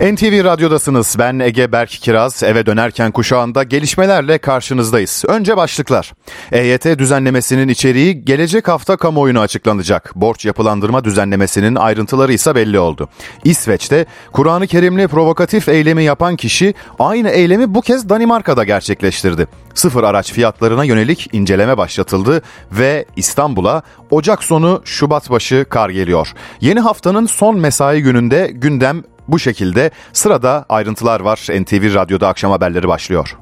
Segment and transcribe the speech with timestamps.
[0.00, 1.16] NTV Radyo'dasınız.
[1.18, 2.42] Ben Ege Berk Kiraz.
[2.42, 5.24] Eve dönerken kuşağında gelişmelerle karşınızdayız.
[5.28, 6.12] Önce başlıklar.
[6.52, 10.12] EYT düzenlemesinin içeriği gelecek hafta kamuoyuna açıklanacak.
[10.16, 13.08] Borç yapılandırma düzenlemesinin ayrıntıları ise belli oldu.
[13.44, 19.46] İsveç'te Kur'an-ı Kerimli provokatif eylemi yapan kişi aynı eylemi bu kez Danimarka'da gerçekleştirdi.
[19.74, 22.42] Sıfır araç fiyatlarına yönelik inceleme başlatıldı
[22.72, 26.32] ve İstanbul'a Ocak sonu Şubat başı kar geliyor.
[26.60, 31.46] Yeni haftanın son mesai gününde gündem bu şekilde sırada ayrıntılar var.
[31.60, 33.36] NTV Radyo'da akşam haberleri başlıyor.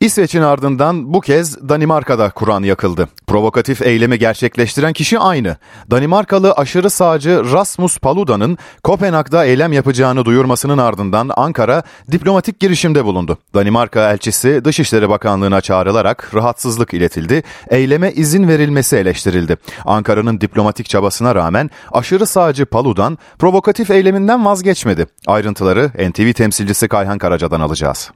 [0.00, 3.08] İsveç'in ardından bu kez Danimarka'da Kur'an yakıldı.
[3.26, 5.56] Provokatif eylemi gerçekleştiren kişi aynı.
[5.90, 11.82] Danimarkalı aşırı sağcı Rasmus Paluda'nın Kopenhag'da eylem yapacağını duyurmasının ardından Ankara
[12.12, 13.38] diplomatik girişimde bulundu.
[13.54, 17.42] Danimarka elçisi Dışişleri Bakanlığı'na çağrılarak rahatsızlık iletildi.
[17.70, 19.56] Eyleme izin verilmesi eleştirildi.
[19.84, 25.06] Ankara'nın diplomatik çabasına rağmen aşırı sağcı Paludan provokatif eyleminden vazgeçmedi.
[25.26, 28.10] Ayrıntıları NTV temsilcisi Kayhan Karaca'dan alacağız.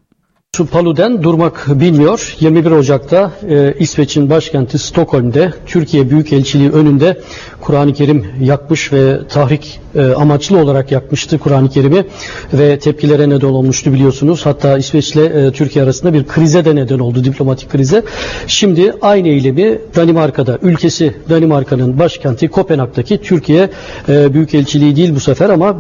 [0.63, 2.37] Palu'den durmak bilmiyor.
[2.41, 7.19] 21 Ocak'ta e, İsveç'in başkenti Stockholm'de Türkiye Büyükelçiliği önünde
[7.61, 12.05] Kur'an-ı Kerim yakmış ve tahrik e, amaçlı olarak yakmıştı Kur'an-ı Kerim'i
[12.53, 14.47] ve tepkilere neden olmuştu biliyorsunuz.
[14.47, 18.03] Hatta İsveç ile e, Türkiye arasında bir krize de neden oldu, diplomatik krize.
[18.47, 23.71] Şimdi aynı eylemi Danimarka'da, ülkesi Danimarka'nın başkenti Kopenhag'daki Türkiye
[24.09, 25.77] e, Büyükelçiliği değil bu sefer ama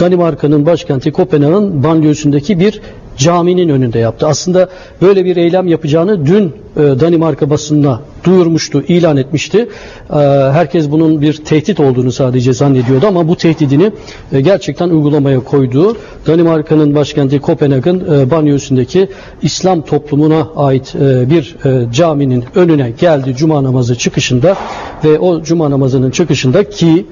[0.00, 2.80] Danimarka'nın başkenti Kopenhag'ın banliyösündeki bir
[3.16, 4.26] caminin önünde yaptı.
[4.26, 4.68] Aslında
[5.02, 9.68] böyle bir eylem yapacağını dün e, Danimarka basınına duyurmuştu, ilan etmişti.
[10.10, 10.16] E,
[10.52, 13.92] herkes bunun bir tehdit olduğunu sadece zannediyordu ama bu tehdidini
[14.32, 19.08] e, gerçekten uygulamaya koyduğu Danimarka'nın başkenti Kopenhag'ın e, banyosundaki
[19.42, 20.94] İslam toplumuna ait
[21.30, 21.56] bir
[21.92, 24.56] caminin önüne geldi cuma namazı çıkışında
[25.04, 27.06] ve o cuma namazının çıkışında ki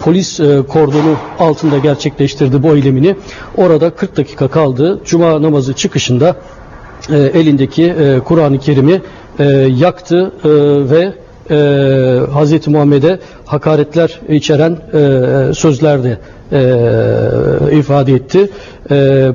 [0.00, 3.16] polis kordonu altında gerçekleştirdi bu eylemini.
[3.56, 5.00] Orada 40 dakika kaldı.
[5.04, 6.36] Cuma namazı çıkışında
[7.10, 9.02] e, elindeki Kur'an-ı Kerim'i
[9.78, 10.32] yaktı
[10.90, 11.12] ve
[12.26, 12.68] Hz.
[12.68, 14.76] Muhammed'e hakaretler içeren
[15.52, 16.18] sözler de
[17.72, 18.50] ifade etti.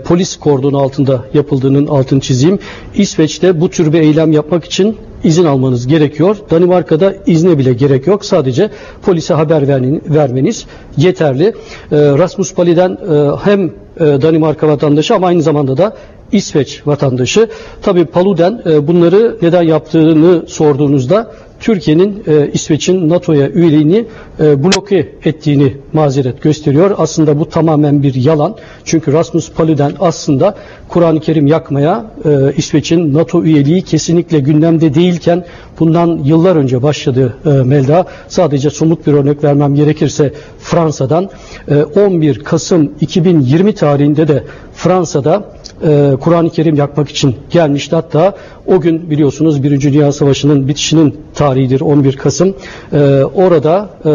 [0.06, 2.60] Polis kordonu altında yapıldığının altını çizeyim.
[2.96, 6.38] İsveç'te bu tür bir eylem yapmak için izin almanız gerekiyor.
[6.52, 8.26] Danimarka'da izne bile gerek yok.
[8.26, 8.70] Sadece
[9.02, 9.68] polise haber
[10.06, 10.66] vermeniz
[10.98, 11.44] yeterli.
[11.46, 11.54] Ee,
[11.92, 15.96] Rasmus Paludan e, hem e, Danimarka vatandaşı ama aynı zamanda da
[16.32, 17.50] İsveç vatandaşı.
[17.82, 24.06] Tabii Paludan e, bunları neden yaptığını sorduğunuzda Türkiye'nin e, İsveç'in NATO'ya üyeliğini
[24.40, 26.96] e, bloke ettiğini mazeret gösteriyor.
[26.98, 28.56] Aslında bu tamamen bir yalan.
[28.86, 30.56] Çünkü Rasmus Paludan aslında
[30.88, 35.46] Kur'an-ı Kerim yakmaya e, İsveç'in NATO üyeliği kesinlikle gündemde değilken
[35.80, 38.06] bundan yıllar önce başladı e, Melda.
[38.28, 41.30] Sadece somut bir örnek vermem gerekirse Fransa'dan
[41.68, 47.96] e, 11 Kasım 2020 tarihinde de Fransa'da e, Kur'an-ı Kerim yakmak için gelmişti.
[47.96, 52.56] Hatta o gün biliyorsunuz Birinci Dünya Savaşı'nın bitişinin tarihidir 11 Kasım.
[52.94, 52.97] E,
[53.36, 54.09] orada e,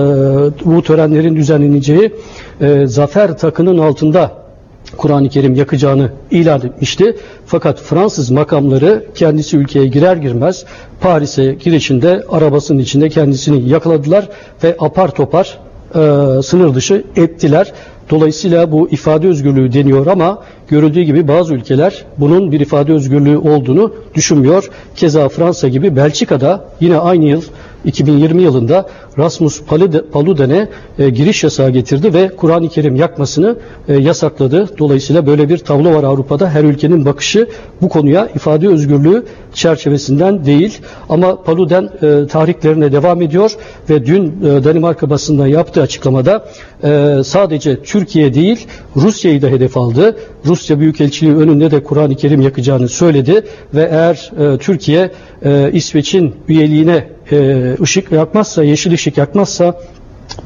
[0.64, 2.14] bu törenlerin düzenleneceği
[2.60, 4.46] e, zafer takının altında
[4.96, 7.16] Kur'an-ı Kerim yakacağını ilan etmişti.
[7.46, 10.64] Fakat Fransız makamları kendisi ülkeye girer girmez
[11.00, 14.28] Paris'e girişinde arabasının içinde kendisini yakaladılar
[14.64, 15.58] ve apar topar
[15.96, 17.72] e, sınır dışı ettiler.
[18.10, 23.92] Dolayısıyla bu ifade özgürlüğü deniyor ama görüldüğü gibi bazı ülkeler bunun bir ifade özgürlüğü olduğunu
[24.14, 24.70] düşünmüyor.
[24.96, 27.42] Keza Fransa gibi Belçika'da yine aynı yıl
[27.86, 28.86] 2020 yılında
[29.18, 29.62] Rasmus
[30.12, 33.56] Paludan'e e, giriş yasağı getirdi ve Kur'an-ı Kerim yakmasını
[33.88, 34.78] e, yasakladı.
[34.78, 36.50] Dolayısıyla böyle bir tablo var Avrupa'da.
[36.50, 37.48] Her ülkenin bakışı
[37.82, 39.24] bu konuya ifade özgürlüğü
[39.54, 40.78] çerçevesinden değil.
[41.08, 43.52] Ama Paludan e, tarihlerine devam ediyor
[43.90, 46.44] ve dün e, Danimarka basında yaptığı açıklamada
[46.84, 48.66] e, sadece Türkiye değil
[48.96, 50.16] Rusya'yı da hedef aldı.
[50.46, 53.42] Rusya Büyükelçiliği önünde de Kur'an-ı Kerim yakacağını söyledi
[53.74, 55.10] ve eğer Türkiye
[55.72, 59.80] İsveç'in üyeliğine e, ışık yakmazsa, yeşil ışık yakmazsa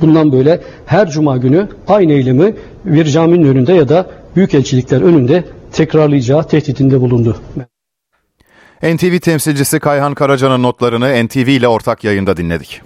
[0.01, 2.55] bundan böyle her cuma günü aynı eylemi
[2.85, 7.37] bir caminin önünde ya da büyükelçilikler önünde tekrarlayacağı tehditinde bulundu.
[8.83, 12.83] NTV temsilcisi Kayhan Karaca'nın notlarını NTV ile ortak yayında dinledik.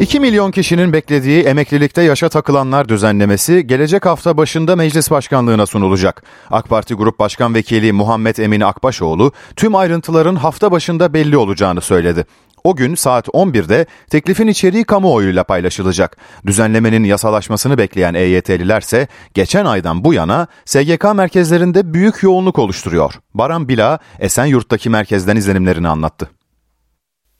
[0.00, 6.22] 2 milyon kişinin beklediği emeklilikte yaşa takılanlar düzenlemesi gelecek hafta başında meclis başkanlığına sunulacak.
[6.50, 12.26] AK Parti Grup Başkan Vekili Muhammed Emin Akbaşoğlu tüm ayrıntıların hafta başında belli olacağını söyledi.
[12.64, 16.16] O gün saat 11'de teklifin içeriği kamuoyuyla paylaşılacak.
[16.46, 23.14] Düzenlemenin yasalaşmasını bekleyen EYT'liler ise geçen aydan bu yana SGK merkezlerinde büyük yoğunluk oluşturuyor.
[23.34, 26.37] Baran Bila Esenyurt'taki merkezden izlenimlerini anlattı.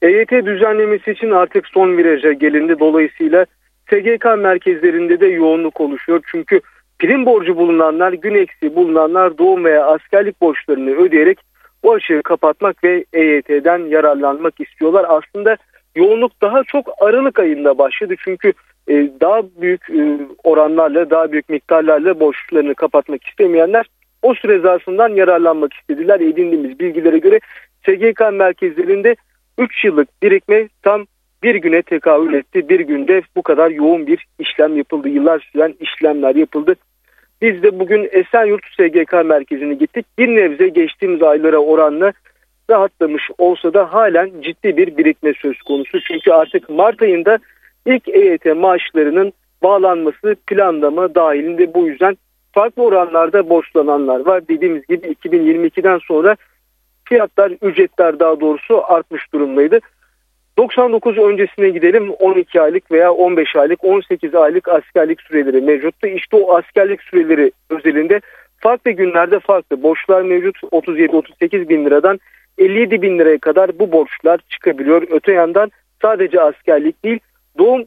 [0.03, 2.79] EYT düzenlemesi için artık son viraja gelindi.
[2.79, 3.47] Dolayısıyla
[3.91, 6.21] SGK merkezlerinde de yoğunluk oluşuyor.
[6.33, 6.61] Çünkü
[6.99, 11.39] prim borcu bulunanlar, gün eksiği bulunanlar doğum veya askerlik borçlarını ödeyerek
[11.83, 15.07] bu açığı kapatmak ve EYT'den yararlanmak istiyorlar.
[15.09, 15.57] Aslında
[15.97, 18.15] yoğunluk daha çok Aralık ayında başladı.
[18.25, 18.53] Çünkü
[18.89, 23.87] e, daha büyük e, oranlarla, daha büyük miktarlarla borçlarını kapatmak istemeyenler
[24.23, 26.21] o süre zarfından yararlanmak istediler.
[26.21, 27.41] Edindiğimiz bilgilere göre
[27.87, 29.17] SGK merkezlerinde
[29.59, 31.07] 3 yıllık birikme tam
[31.43, 32.69] bir güne tekabül etti.
[32.69, 35.09] Bir günde bu kadar yoğun bir işlem yapıldı.
[35.09, 36.75] Yıllar süren işlemler yapıldı.
[37.43, 40.07] Biz de bugün Esenyurt SGK merkezine gittik.
[40.19, 42.13] Bir nebze geçtiğimiz aylara oranla
[42.71, 46.01] rahatlamış olsa da halen ciddi bir birikme söz konusu.
[46.01, 47.39] Çünkü artık Mart ayında
[47.87, 49.33] ilk EYT maaşlarının
[49.63, 52.17] bağlanması planlama dahilinde bu yüzden
[52.53, 54.49] farklı oranlarda borçlananlar var.
[54.49, 56.37] Dediğimiz gibi 2022'den sonra
[57.09, 59.81] fiyatlar, ücretler daha doğrusu artmış durumdaydı.
[60.59, 66.07] 99 öncesine gidelim 12 aylık veya 15 aylık 18 aylık askerlik süreleri mevcuttu.
[66.07, 68.21] İşte o askerlik süreleri özelinde
[68.59, 72.21] farklı günlerde farklı borçlar mevcut 37-38 bin liradan
[72.59, 75.03] 57 bin liraya kadar bu borçlar çıkabiliyor.
[75.11, 75.71] Öte yandan
[76.03, 77.19] sadece askerlik değil
[77.59, 77.85] doğum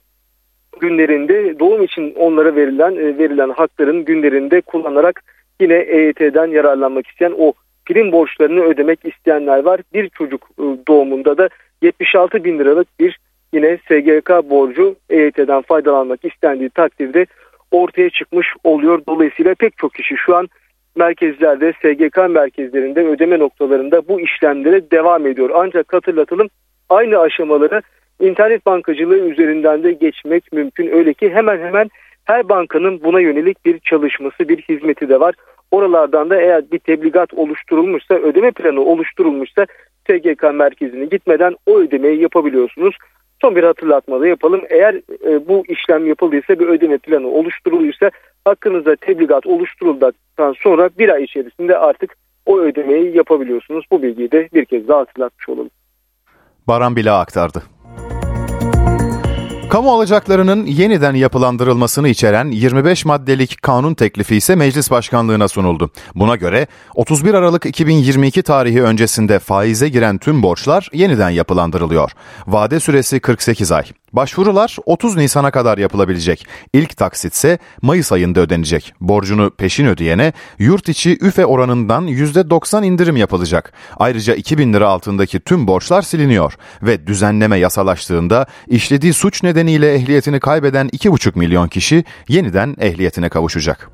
[0.79, 5.23] günlerinde doğum için onlara verilen e, verilen hakların günlerinde kullanarak
[5.61, 7.53] yine EYT'den yararlanmak isteyen o
[7.85, 9.81] prim borçlarını ödemek isteyenler var.
[9.93, 11.49] Bir çocuk e, doğumunda da
[11.81, 13.19] 76 bin liralık bir
[13.53, 17.25] yine SGK borcu EYT'den faydalanmak istendiği takdirde
[17.71, 19.01] ortaya çıkmış oluyor.
[19.07, 20.47] Dolayısıyla pek çok kişi şu an
[20.95, 25.49] merkezlerde, SGK merkezlerinde, ödeme noktalarında bu işlemlere devam ediyor.
[25.53, 26.47] Ancak hatırlatalım
[26.89, 27.81] aynı aşamaları
[28.19, 30.91] internet bankacılığı üzerinden de geçmek mümkün.
[30.91, 31.89] Öyle ki hemen hemen
[32.25, 35.35] her bankanın buna yönelik bir çalışması, bir hizmeti de var.
[35.71, 39.65] Oralardan da eğer bir tebligat oluşturulmuşsa, ödeme planı oluşturulmuşsa
[40.07, 42.95] SGK merkezine gitmeden o ödemeyi yapabiliyorsunuz.
[43.41, 44.61] Son bir hatırlatma da yapalım.
[44.69, 44.93] Eğer
[45.25, 48.11] e, bu işlem yapıldıysa bir ödeme planı oluşturulduysa
[48.45, 52.15] hakkınızda tebligat oluşturulduktan sonra bir ay içerisinde artık
[52.45, 53.85] o ödemeyi yapabiliyorsunuz.
[53.91, 55.69] Bu bilgiyi de bir kez daha hatırlatmış olalım.
[56.67, 57.63] Baran Bila aktardı.
[59.71, 65.91] Kamu alacaklarının yeniden yapılandırılmasını içeren 25 maddelik kanun teklifi ise meclis başkanlığına sunuldu.
[66.15, 72.11] Buna göre 31 Aralık 2022 tarihi öncesinde faize giren tüm borçlar yeniden yapılandırılıyor.
[72.47, 73.83] Vade süresi 48 ay.
[74.13, 76.47] Başvurular 30 Nisan'a kadar yapılabilecek.
[76.73, 78.93] İlk taksit ise Mayıs ayında ödenecek.
[79.01, 83.73] Borcunu peşin ödeyene yurt içi üfe oranından %90 indirim yapılacak.
[83.97, 90.87] Ayrıca 2000 lira altındaki tüm borçlar siliniyor ve düzenleme yasalaştığında işlediği suç nedeniyle ehliyetini kaybeden
[90.87, 93.89] 2,5 milyon kişi yeniden ehliyetine kavuşacak.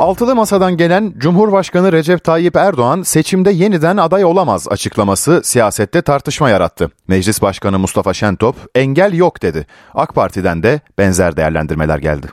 [0.00, 6.90] Altılı Masa'dan gelen Cumhurbaşkanı Recep Tayyip Erdoğan seçimde yeniden aday olamaz açıklaması siyasette tartışma yarattı.
[7.08, 9.66] Meclis Başkanı Mustafa Şentop engel yok dedi.
[9.94, 12.26] AK Parti'den de benzer değerlendirmeler geldi.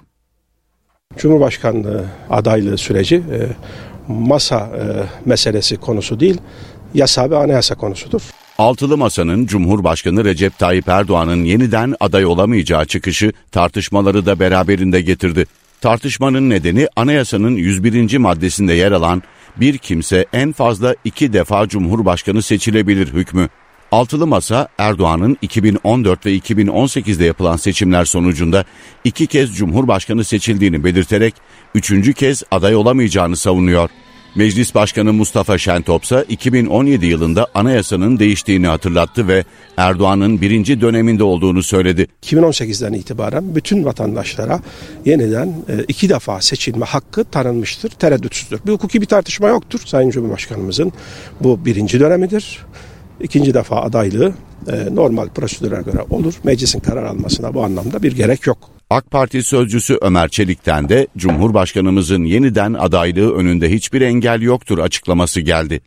[1.18, 3.48] Cumhurbaşkanlığı adaylığı süreci e,
[4.08, 4.84] masa e,
[5.26, 6.42] meselesi konusu değil,
[6.94, 8.22] yasa ve anayasa konusudur.
[8.58, 15.46] Altılı Masa'nın Cumhurbaşkanı Recep Tayyip Erdoğan'ın yeniden aday olamayacağı çıkışı tartışmaları da beraberinde getirdi.
[15.82, 18.18] Tartışmanın nedeni anayasanın 101.
[18.18, 19.24] maddesinde yer alan
[19.58, 23.50] bir kimse en fazla iki defa Cumhurbaşkanı seçilebilir hükmü.
[23.92, 28.66] Altılı Masa Erdoğan'ın 2014 ve 2018'de yapılan seçimler sonucunda
[29.04, 31.36] iki kez Cumhurbaşkanı seçildiğini belirterek
[31.76, 33.90] üçüncü kez aday olamayacağını savunuyor.
[34.38, 39.44] Meclis Başkanı Mustafa Şentop ise 2017 yılında anayasanın değiştiğini hatırlattı ve
[39.78, 42.08] Erdoğan'ın birinci döneminde olduğunu söyledi.
[42.24, 44.60] 2018'den itibaren bütün vatandaşlara
[45.06, 48.60] yeniden e, iki defa seçilme hakkı tanınmıştır, tereddütsüzdür.
[48.66, 49.80] Bir hukuki bir tartışma yoktur.
[49.86, 50.94] Sayın Cumhurbaşkanımızın
[51.42, 52.66] bu birinci dönemidir.
[53.22, 54.34] İkinci defa adaylığı
[54.68, 56.34] e, normal prosedüre göre olur.
[56.44, 58.77] Meclisin karar almasına bu anlamda bir gerek yok.
[58.90, 65.82] AK Parti sözcüsü Ömer Çelik'ten de Cumhurbaşkanımızın yeniden adaylığı önünde hiçbir engel yoktur açıklaması geldi.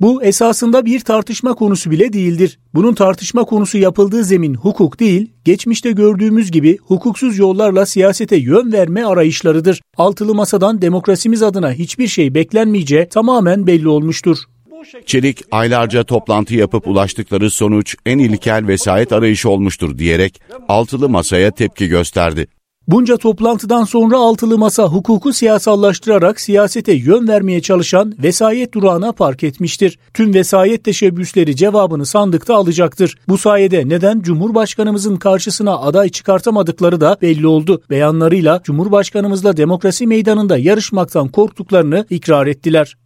[0.00, 2.58] Bu esasında bir tartışma konusu bile değildir.
[2.74, 9.04] Bunun tartışma konusu yapıldığı zemin hukuk değil, geçmişte gördüğümüz gibi hukuksuz yollarla siyasete yön verme
[9.04, 9.82] arayışlarıdır.
[9.96, 14.38] Altılı masadan demokrasimiz adına hiçbir şey beklenmeyeceği tamamen belli olmuştur.
[15.06, 21.88] Çelik aylarca toplantı yapıp ulaştıkları sonuç en ilkel vesayet arayışı olmuştur diyerek altılı masaya tepki
[21.88, 22.46] gösterdi.
[22.88, 29.98] Bunca toplantıdan sonra altılı masa hukuku siyasallaştırarak siyasete yön vermeye çalışan vesayet durağına park etmiştir.
[30.14, 33.16] Tüm vesayet teşebbüsleri cevabını sandıkta alacaktır.
[33.28, 37.82] Bu sayede neden Cumhurbaşkanımızın karşısına aday çıkartamadıkları da belli oldu.
[37.90, 42.96] Beyanlarıyla Cumhurbaşkanımızla demokrasi meydanında yarışmaktan korktuklarını ikrar ettiler.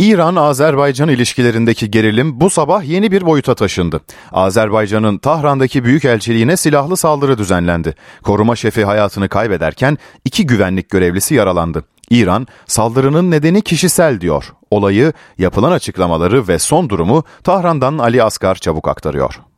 [0.00, 4.00] İran-Azerbaycan ilişkilerindeki gerilim bu sabah yeni bir boyuta taşındı.
[4.32, 7.94] Azerbaycan'ın Tahran'daki büyükelçiliğine silahlı saldırı düzenlendi.
[8.22, 11.84] Koruma şefi hayatını kaybederken iki güvenlik görevlisi yaralandı.
[12.10, 14.52] İran, saldırının nedeni kişisel diyor.
[14.70, 19.49] Olayı, yapılan açıklamaları ve son durumu Tahran'dan Ali Asgar çabuk aktarıyor.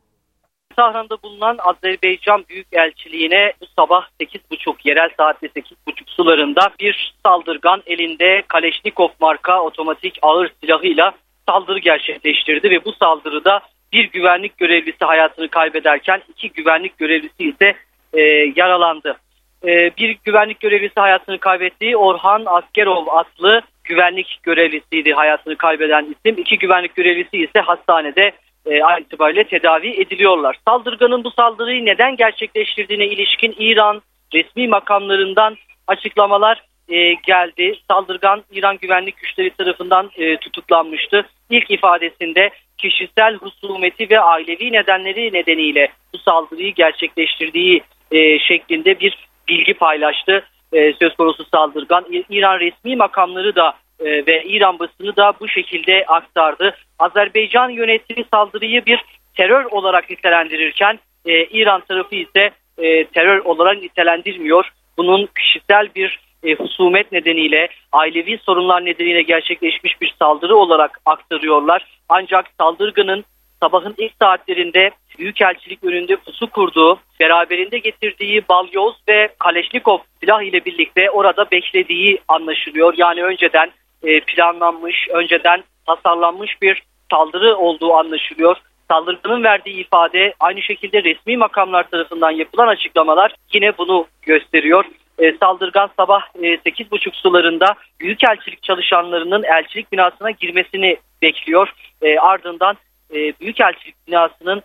[0.73, 5.73] Tahran'da bulunan Azerbaycan Büyükelçiliğine bu sabah 8.30 yerel saatte 8.30
[6.07, 11.13] sularında bir saldırgan elinde Kaleşnikov marka otomatik ağır silahıyla
[11.49, 13.61] saldırı gerçekleştirdi ve bu saldırıda
[13.93, 17.73] bir güvenlik görevlisi hayatını kaybederken iki güvenlik görevlisi ise
[18.13, 18.21] e,
[18.55, 19.17] yaralandı.
[19.65, 26.41] E, bir güvenlik görevlisi hayatını kaybettiği Orhan Askerov adlı güvenlik görevlisiydi hayatını kaybeden isim.
[26.41, 28.31] İki güvenlik görevlisi ise hastanede
[28.65, 30.57] e, an itibariyle tedavi ediliyorlar.
[30.67, 34.01] Saldırganın bu saldırıyı neden gerçekleştirdiğine ilişkin İran
[34.33, 35.55] resmi makamlarından
[35.87, 37.75] açıklamalar e, geldi.
[37.91, 41.25] Saldırgan İran güvenlik güçleri tarafından e, tutuklanmıştı.
[41.49, 49.17] İlk ifadesinde kişisel husumeti ve ailevi nedenleri nedeniyle bu saldırıyı gerçekleştirdiği e, şeklinde bir
[49.47, 50.43] bilgi paylaştı.
[50.73, 53.73] E, söz konusu saldırgan İran resmi makamları da
[54.03, 56.75] ve İran basını da bu şekilde aktardı.
[56.99, 58.99] Azerbaycan yönetimi saldırıyı bir
[59.37, 64.69] terör olarak nitelendirirken e, İran tarafı ise e, terör olarak nitelendirmiyor.
[64.97, 71.85] Bunun kişisel bir e, husumet nedeniyle, ailevi sorunlar nedeniyle gerçekleşmiş bir saldırı olarak aktarıyorlar.
[72.09, 73.25] Ancak saldırganın
[73.61, 81.11] sabahın ilk saatlerinde Büyükelçilik önünde pusu kurduğu, beraberinde getirdiği balyoz ve Kaleşnikov silah ile birlikte
[81.11, 82.93] orada beklediği anlaşılıyor.
[82.97, 83.71] Yani önceden
[84.03, 88.57] e, planlanmış, önceden tasarlanmış bir saldırı olduğu anlaşılıyor.
[88.91, 94.85] Saldırının verdiği ifade aynı şekilde resmi makamlar tarafından yapılan açıklamalar yine bunu gösteriyor.
[95.19, 101.73] E, saldırgan sabah e, 8.30 sularında Büyükelçilik çalışanlarının elçilik binasına girmesini bekliyor.
[102.01, 102.77] E, ardından
[103.13, 104.61] e, Büyükelçilik binasının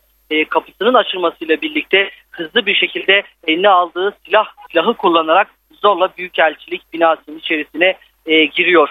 [0.48, 5.48] kapısının açılmasıyla birlikte hızlı bir şekilde eline aldığı silah silahı kullanarak
[5.82, 7.94] zorla Büyükelçilik binasının içerisine
[8.26, 8.88] giriyor.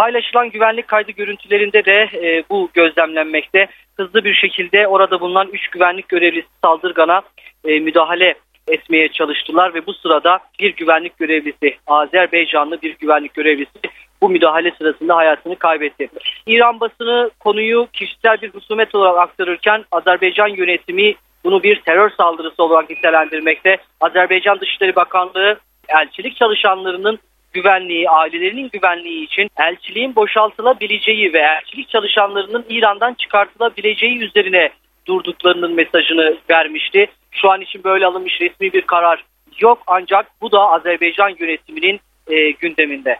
[0.00, 3.66] Paylaşılan güvenlik kaydı görüntülerinde de e, bu gözlemlenmekte.
[3.96, 7.22] Hızlı bir şekilde orada bulunan 3 güvenlik görevlisi saldırgana
[7.64, 8.34] e, müdahale
[8.68, 13.78] etmeye çalıştılar ve bu sırada bir güvenlik görevlisi, Azerbaycanlı bir güvenlik görevlisi
[14.22, 16.08] bu müdahale sırasında hayatını kaybetti.
[16.46, 21.14] İran basını konuyu kişisel bir husumet olarak aktarırken Azerbaycan yönetimi
[21.44, 23.76] bunu bir terör saldırısı olarak nitelendirmekte.
[24.00, 27.18] Azerbaycan Dışişleri Bakanlığı elçilik çalışanlarının
[27.52, 34.70] güvenliği, ailelerinin güvenliği için elçiliğin boşaltılabileceği ve elçilik çalışanlarının İran'dan çıkartılabileceği üzerine
[35.06, 37.06] durduklarının mesajını vermişti.
[37.30, 39.24] Şu an için böyle alınmış resmi bir karar
[39.58, 43.16] yok ancak bu da Azerbaycan yönetiminin e, gündeminde.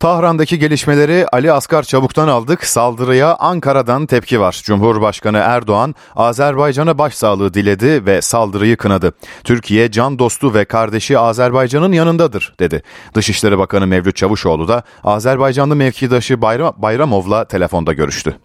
[0.00, 2.64] Tahran'daki gelişmeleri Ali Asgar Çabuk'tan aldık.
[2.64, 4.60] Saldırıya Ankara'dan tepki var.
[4.64, 9.12] Cumhurbaşkanı Erdoğan Azerbaycan'a başsağlığı diledi ve saldırıyı kınadı.
[9.44, 12.82] Türkiye can dostu ve kardeşi Azerbaycan'ın yanındadır dedi.
[13.14, 18.36] Dışişleri Bakanı Mevlüt Çavuşoğlu da Azerbaycanlı mevkidaşı Bayram, Bayramov'la telefonda görüştü.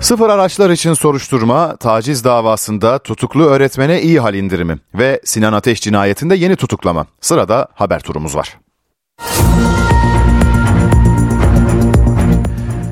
[0.00, 6.34] Sıfır araçlar için soruşturma, taciz davasında tutuklu öğretmene iyi hal indirimi ve Sinan Ateş cinayetinde
[6.34, 7.06] yeni tutuklama.
[7.20, 8.58] Sırada haber turumuz var.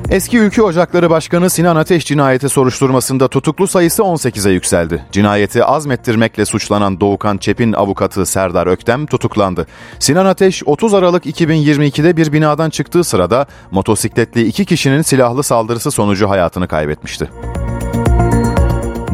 [0.09, 5.05] Eski Ülke Ocakları Başkanı Sinan Ateş cinayeti soruşturmasında tutuklu sayısı 18'e yükseldi.
[5.11, 9.67] Cinayeti azmettirmekle suçlanan Doğukan Çep'in avukatı Serdar Öktem tutuklandı.
[9.99, 16.29] Sinan Ateş 30 Aralık 2022'de bir binadan çıktığı sırada motosikletli iki kişinin silahlı saldırısı sonucu
[16.29, 17.29] hayatını kaybetmişti.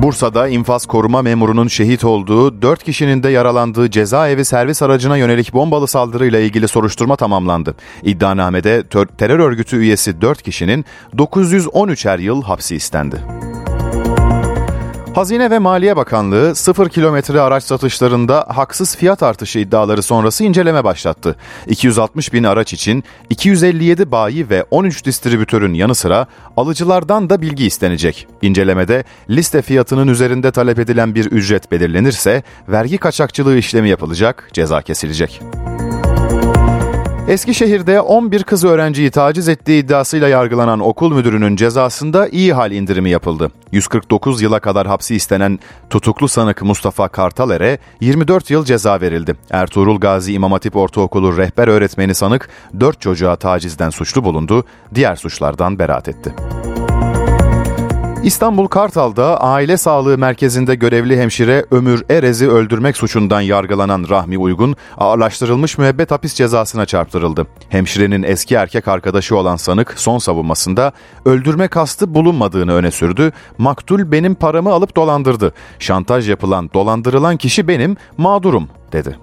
[0.02, 5.88] Bursa'da infaz koruma memurunun şehit olduğu, 4 kişinin de yaralandığı cezaevi servis aracına yönelik bombalı
[5.88, 7.76] saldırıyla ilgili soruşturma tamamlandı.
[8.04, 8.84] İddianamede
[9.18, 10.86] terör örgütü üyesi 4 kişinin
[11.18, 13.22] 913'er yıl hapsi istendi.
[15.16, 21.36] Hazine ve Maliye Bakanlığı sıfır kilometre araç satışlarında haksız fiyat artışı iddiaları sonrası inceleme başlattı.
[21.68, 26.28] 260 bin araç için 257 bayi ve 13 distribütörün yanı sıra
[26.58, 28.28] alıcılardan da bilgi istenecek.
[28.42, 35.42] İncelemede liste fiyatının üzerinde talep edilen bir ücret belirlenirse vergi kaçakçılığı işlemi yapılacak, ceza kesilecek.
[37.32, 43.52] Eskişehir'de 11 kız öğrenciyi taciz ettiği iddiasıyla yargılanan okul müdürünün cezasında iyi hal indirimi yapıldı.
[43.72, 45.60] 149 yıla kadar hapsi istenen
[45.90, 49.36] tutuklu sanık Mustafa Kartaler'e 24 yıl ceza verildi.
[49.52, 55.80] Ertuğrul Gazi İmam Hatip Ortaokulu rehber öğretmeni sanık 4 çocuğa tacizden suçlu bulundu, diğer suçlardan
[55.80, 56.34] beraat etti.
[58.24, 65.78] İstanbul Kartal'da aile sağlığı merkezinde görevli hemşire Ömür Erez'i öldürmek suçundan yargılanan Rahmi Uygun ağırlaştırılmış
[65.78, 67.48] müebbet hapis cezasına çarptırıldı.
[67.70, 70.92] Hemşirenin eski erkek arkadaşı olan sanık son savunmasında
[71.26, 73.32] öldürme kastı bulunmadığını öne sürdü.
[73.58, 75.54] Maktul benim paramı alıp dolandırdı.
[75.80, 79.18] Şantaj yapılan, dolandırılan kişi benim, mağdurum dedi.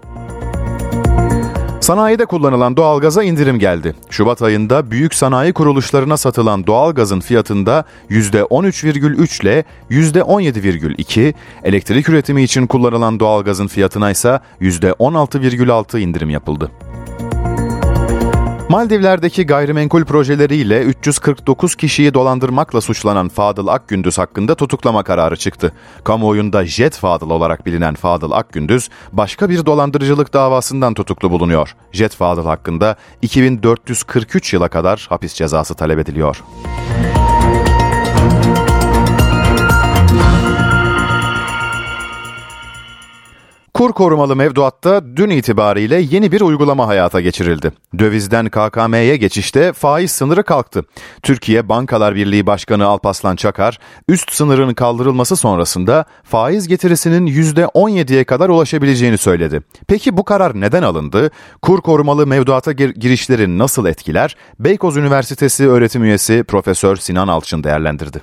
[1.88, 3.94] Sanayide kullanılan doğalgaza indirim geldi.
[4.10, 13.20] Şubat ayında büyük sanayi kuruluşlarına satılan doğalgazın fiyatında %13,3 ile %17,2, elektrik üretimi için kullanılan
[13.20, 16.70] doğalgazın fiyatına ise %16,6 indirim yapıldı.
[18.68, 25.72] Maldivler'deki gayrimenkul projeleriyle 349 kişiyi dolandırmakla suçlanan Fadıl Akgündüz hakkında tutuklama kararı çıktı.
[26.04, 31.74] Kamuoyunda Jet Fadıl olarak bilinen Fadıl Akgündüz başka bir dolandırıcılık davasından tutuklu bulunuyor.
[31.92, 36.42] Jet Fadıl hakkında 2443 yıla kadar hapis cezası talep ediliyor.
[43.78, 47.72] Kur korumalı mevduatta dün itibariyle yeni bir uygulama hayata geçirildi.
[47.98, 50.84] Dövizden KKM'ye geçişte faiz sınırı kalktı.
[51.22, 59.18] Türkiye Bankalar Birliği Başkanı Alpaslan Çakar, üst sınırın kaldırılması sonrasında faiz getirisinin %17'ye kadar ulaşabileceğini
[59.18, 59.62] söyledi.
[59.88, 61.30] Peki bu karar neden alındı?
[61.62, 64.36] Kur korumalı mevduata gir- girişleri nasıl etkiler?
[64.60, 68.22] Beykoz Üniversitesi öğretim üyesi Profesör Sinan Alçın değerlendirdi.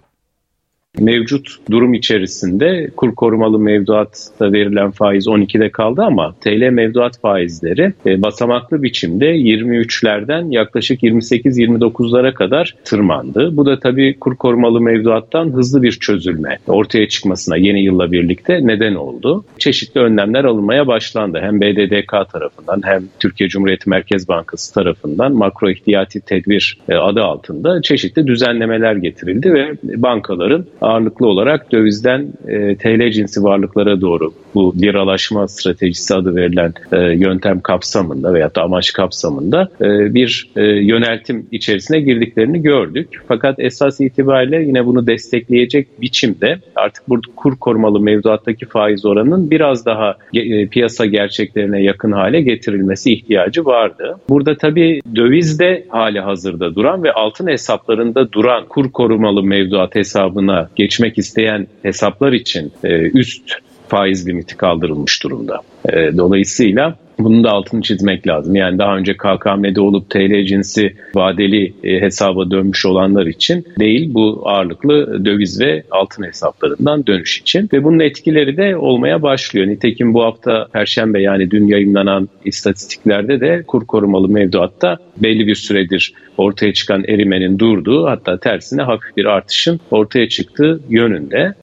[0.99, 8.21] Mevcut durum içerisinde kur korumalı mevduatta verilen faiz 12'de kaldı ama TL mevduat faizleri e,
[8.21, 13.57] basamaklı biçimde 23'lerden yaklaşık 28-29'lara kadar tırmandı.
[13.57, 18.95] Bu da tabii kur korumalı mevduattan hızlı bir çözülme ortaya çıkmasına yeni yılla birlikte neden
[18.95, 19.45] oldu.
[19.59, 21.39] Çeşitli önlemler alınmaya başlandı.
[21.41, 27.81] Hem BDDK tarafından hem Türkiye Cumhuriyeti Merkez Bankası tarafından makro ihtiyati tedbir e, adı altında
[27.81, 35.47] çeşitli düzenlemeler getirildi ve bankaların ağırlıklı olarak dövizden e, TL cinsi varlıklara doğru bu liralaşma
[35.47, 41.99] stratejisi adı verilen e, yöntem kapsamında veya da amaç kapsamında e, bir e, yöneltim içerisine
[41.99, 43.21] girdiklerini gördük.
[43.27, 49.85] Fakat esas itibariyle yine bunu destekleyecek biçimde artık burada kur korumalı mevduattaki faiz oranının biraz
[49.85, 54.17] daha e, piyasa gerçeklerine yakın hale getirilmesi ihtiyacı vardı.
[54.29, 61.17] Burada tabii dövizde hali hazırda duran ve altın hesaplarında duran kur korumalı mevduat hesabına geçmek
[61.17, 65.61] isteyen hesaplar için e, üst faiz limiti kaldırılmış durumda.
[65.89, 68.55] E, dolayısıyla bunun da altını çizmek lazım.
[68.55, 74.41] Yani daha önce KKM'de olup TL cinsi vadeli e, hesaba dönmüş olanlar için değil bu
[74.45, 77.69] ağırlıklı döviz ve altın hesaplarından dönüş için.
[77.73, 79.67] Ve bunun etkileri de olmaya başlıyor.
[79.67, 86.13] Nitekim bu hafta Perşembe yani dün yayınlanan istatistiklerde de kur korumalı mevduatta belli bir süredir
[86.37, 91.53] ortaya çıkan erimenin durduğu hatta tersine hafif bir artışın ortaya çıktığı yönünde.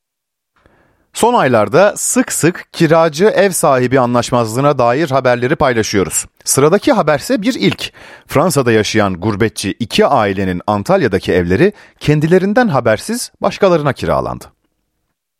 [1.14, 6.26] Son aylarda sık sık kiracı ev sahibi anlaşmazlığına dair haberleri paylaşıyoruz.
[6.44, 7.92] Sıradaki haberse bir ilk.
[8.26, 14.44] Fransa'da yaşayan gurbetçi iki ailenin Antalya'daki evleri kendilerinden habersiz başkalarına kiralandı.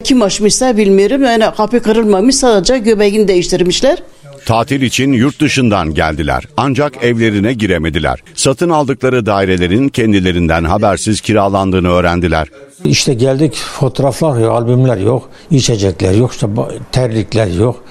[0.03, 1.23] Kim açmışsa bilmiyorum.
[1.23, 3.99] Yani kapı kırılmamış sadece göbeğini değiştirmişler.
[4.47, 8.21] Tatil için yurt dışından geldiler ancak evlerine giremediler.
[8.35, 12.49] Satın aldıkları dairelerin kendilerinden habersiz kiralandığını öğrendiler.
[12.85, 16.47] İşte geldik fotoğraflar yok, albümler yok, içecekler yok, işte
[16.93, 17.85] terlikler yok.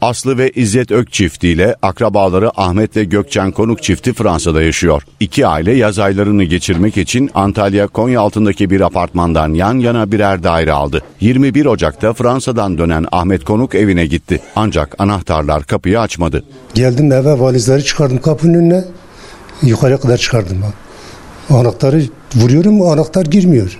[0.00, 5.02] Aslı ve İzzet Ök çiftiyle akrabaları Ahmet ve Gökçen Konuk çifti Fransa'da yaşıyor.
[5.20, 10.72] İki aile yaz aylarını geçirmek için Antalya Konya altındaki bir apartmandan yan yana birer daire
[10.72, 11.02] aldı.
[11.20, 14.40] 21 Ocak'ta Fransa'dan dönen Ahmet Konuk evine gitti.
[14.56, 16.44] Ancak anahtarlar kapıyı açmadı.
[16.74, 18.84] Geldim eve valizleri çıkardım kapının önüne.
[19.62, 20.64] Yukarıya kadar çıkardım.
[21.50, 22.02] Anahtarı
[22.34, 23.78] vuruyorum anahtar girmiyor.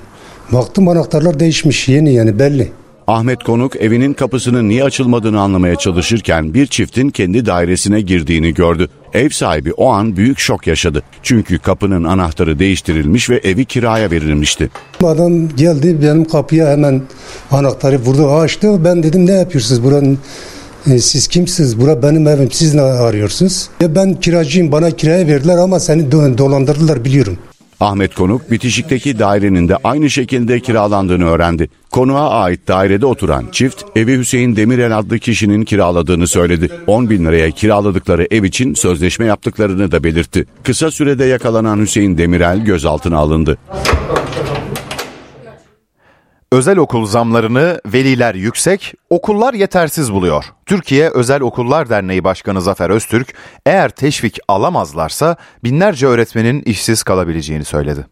[0.53, 2.73] Baktım anahtarlar değişmiş yeni yani belli.
[3.09, 8.89] Ahmet Konuk evinin kapısının niye açılmadığını anlamaya çalışırken bir çiftin kendi dairesine girdiğini gördü.
[9.13, 11.03] Ev sahibi o an büyük şok yaşadı.
[11.23, 14.71] Çünkü kapının anahtarı değiştirilmiş ve evi kiraya verilmişti.
[15.05, 17.03] Adam geldi benim kapıya hemen
[17.51, 18.85] anahtarı vurdu açtı.
[18.85, 20.19] Ben dedim ne yapıyorsunuz buranın
[20.87, 21.81] e, siz kimsiniz?
[21.81, 22.51] Bura benim evim.
[22.51, 23.69] Siz ne arıyorsunuz?
[23.81, 24.73] Ya ben kiracıyım.
[24.73, 27.39] Bana kiraya verdiler ama seni dolandırdılar biliyorum.
[27.81, 31.71] Ahmet Konuk bitişikteki dairenin de aynı şekilde kiralandığını öğrendi.
[31.91, 36.71] Konuğa ait dairede oturan çift evi Hüseyin Demirel adlı kişinin kiraladığını söyledi.
[36.87, 40.47] 10 bin liraya kiraladıkları ev için sözleşme yaptıklarını da belirtti.
[40.63, 43.59] Kısa sürede yakalanan Hüseyin Demirel gözaltına alındı.
[46.53, 50.45] Özel okul zamlarını veliler yüksek, okullar yetersiz buluyor.
[50.67, 53.35] Türkiye Özel Okullar Derneği Başkanı Zafer Öztürk,
[53.67, 58.07] eğer teşvik alamazlarsa binlerce öğretmenin işsiz kalabileceğini söyledi.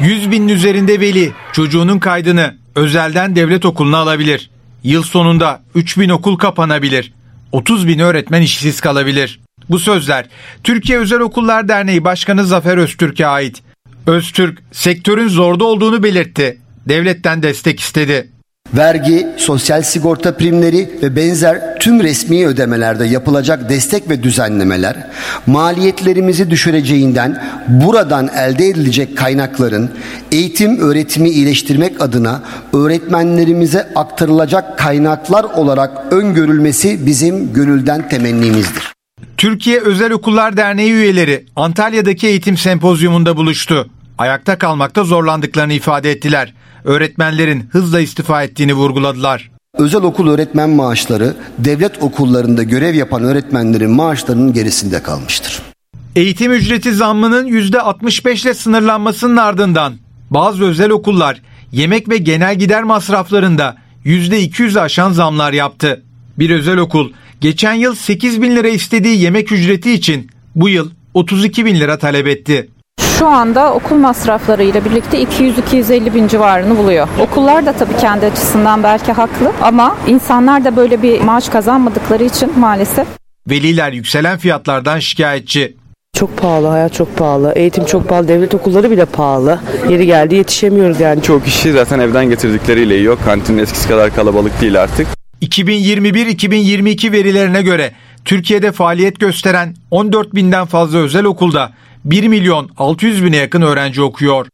[0.00, 4.50] 100 binin üzerinde veli çocuğunun kaydını özelden devlet okuluna alabilir.
[4.82, 7.14] Yıl sonunda 3000 okul kapanabilir.
[7.52, 9.40] 30 bin öğretmen işsiz kalabilir.
[9.70, 10.26] Bu sözler
[10.64, 13.62] Türkiye Özel Okullar Derneği Başkanı Zafer Öztürk'e ait.
[14.06, 16.58] Öztürk sektörün zorda olduğunu belirtti.
[16.88, 18.28] Devletten destek istedi
[18.74, 24.96] vergi, sosyal sigorta primleri ve benzer tüm resmi ödemelerde yapılacak destek ve düzenlemeler
[25.46, 29.90] maliyetlerimizi düşüreceğinden buradan elde edilecek kaynakların
[30.32, 38.94] eğitim öğretimi iyileştirmek adına öğretmenlerimize aktarılacak kaynaklar olarak öngörülmesi bizim gönülden temennimizdir.
[39.36, 43.90] Türkiye Özel Okullar Derneği üyeleri Antalya'daki eğitim sempozyumunda buluştu.
[44.18, 46.54] Ayakta kalmakta zorlandıklarını ifade ettiler
[46.84, 49.50] öğretmenlerin hızla istifa ettiğini vurguladılar.
[49.78, 55.62] Özel okul öğretmen maaşları devlet okullarında görev yapan öğretmenlerin maaşlarının gerisinde kalmıştır.
[56.16, 59.94] Eğitim ücreti zammının %65 ile sınırlanmasının ardından
[60.30, 66.02] bazı özel okullar yemek ve genel gider masraflarında %200 aşan zamlar yaptı.
[66.38, 71.64] Bir özel okul geçen yıl 8 bin lira istediği yemek ücreti için bu yıl 32
[71.64, 72.68] bin lira talep etti.
[73.18, 77.08] Şu anda okul masrafları ile birlikte 200-250 bin civarını buluyor.
[77.20, 82.58] Okullar da tabii kendi açısından belki haklı ama insanlar da böyle bir maaş kazanmadıkları için
[82.58, 83.06] maalesef.
[83.50, 85.76] Veliler yükselen fiyatlardan şikayetçi.
[86.14, 87.52] Çok pahalı, hayat çok pahalı.
[87.56, 89.60] Eğitim çok pahalı, devlet okulları bile pahalı.
[89.88, 91.22] Yeri geldi yetişemiyoruz yani.
[91.22, 93.18] Çok kişi zaten evden getirdikleriyle yiyor.
[93.24, 95.06] Kantinin eskisi kadar kalabalık değil artık.
[95.42, 97.92] 2021-2022 verilerine göre
[98.24, 101.72] Türkiye'de faaliyet gösteren 14 binden fazla özel okulda
[102.04, 104.46] 1 milyon 600 bine yakın öğrenci okuyor.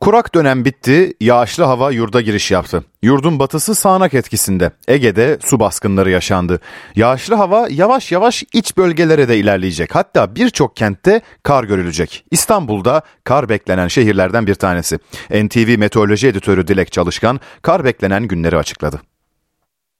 [0.00, 2.84] Kurak dönem bitti, yağışlı hava yurda giriş yaptı.
[3.02, 4.70] Yurdun batısı sağanak etkisinde.
[4.88, 6.60] Ege'de su baskınları yaşandı.
[6.96, 9.94] Yağışlı hava yavaş yavaş iç bölgelere de ilerleyecek.
[9.94, 12.24] Hatta birçok kentte kar görülecek.
[12.30, 14.98] İstanbul'da kar beklenen şehirlerden bir tanesi.
[15.30, 19.00] NTV Meteoroloji Editörü Dilek Çalışkan kar beklenen günleri açıkladı.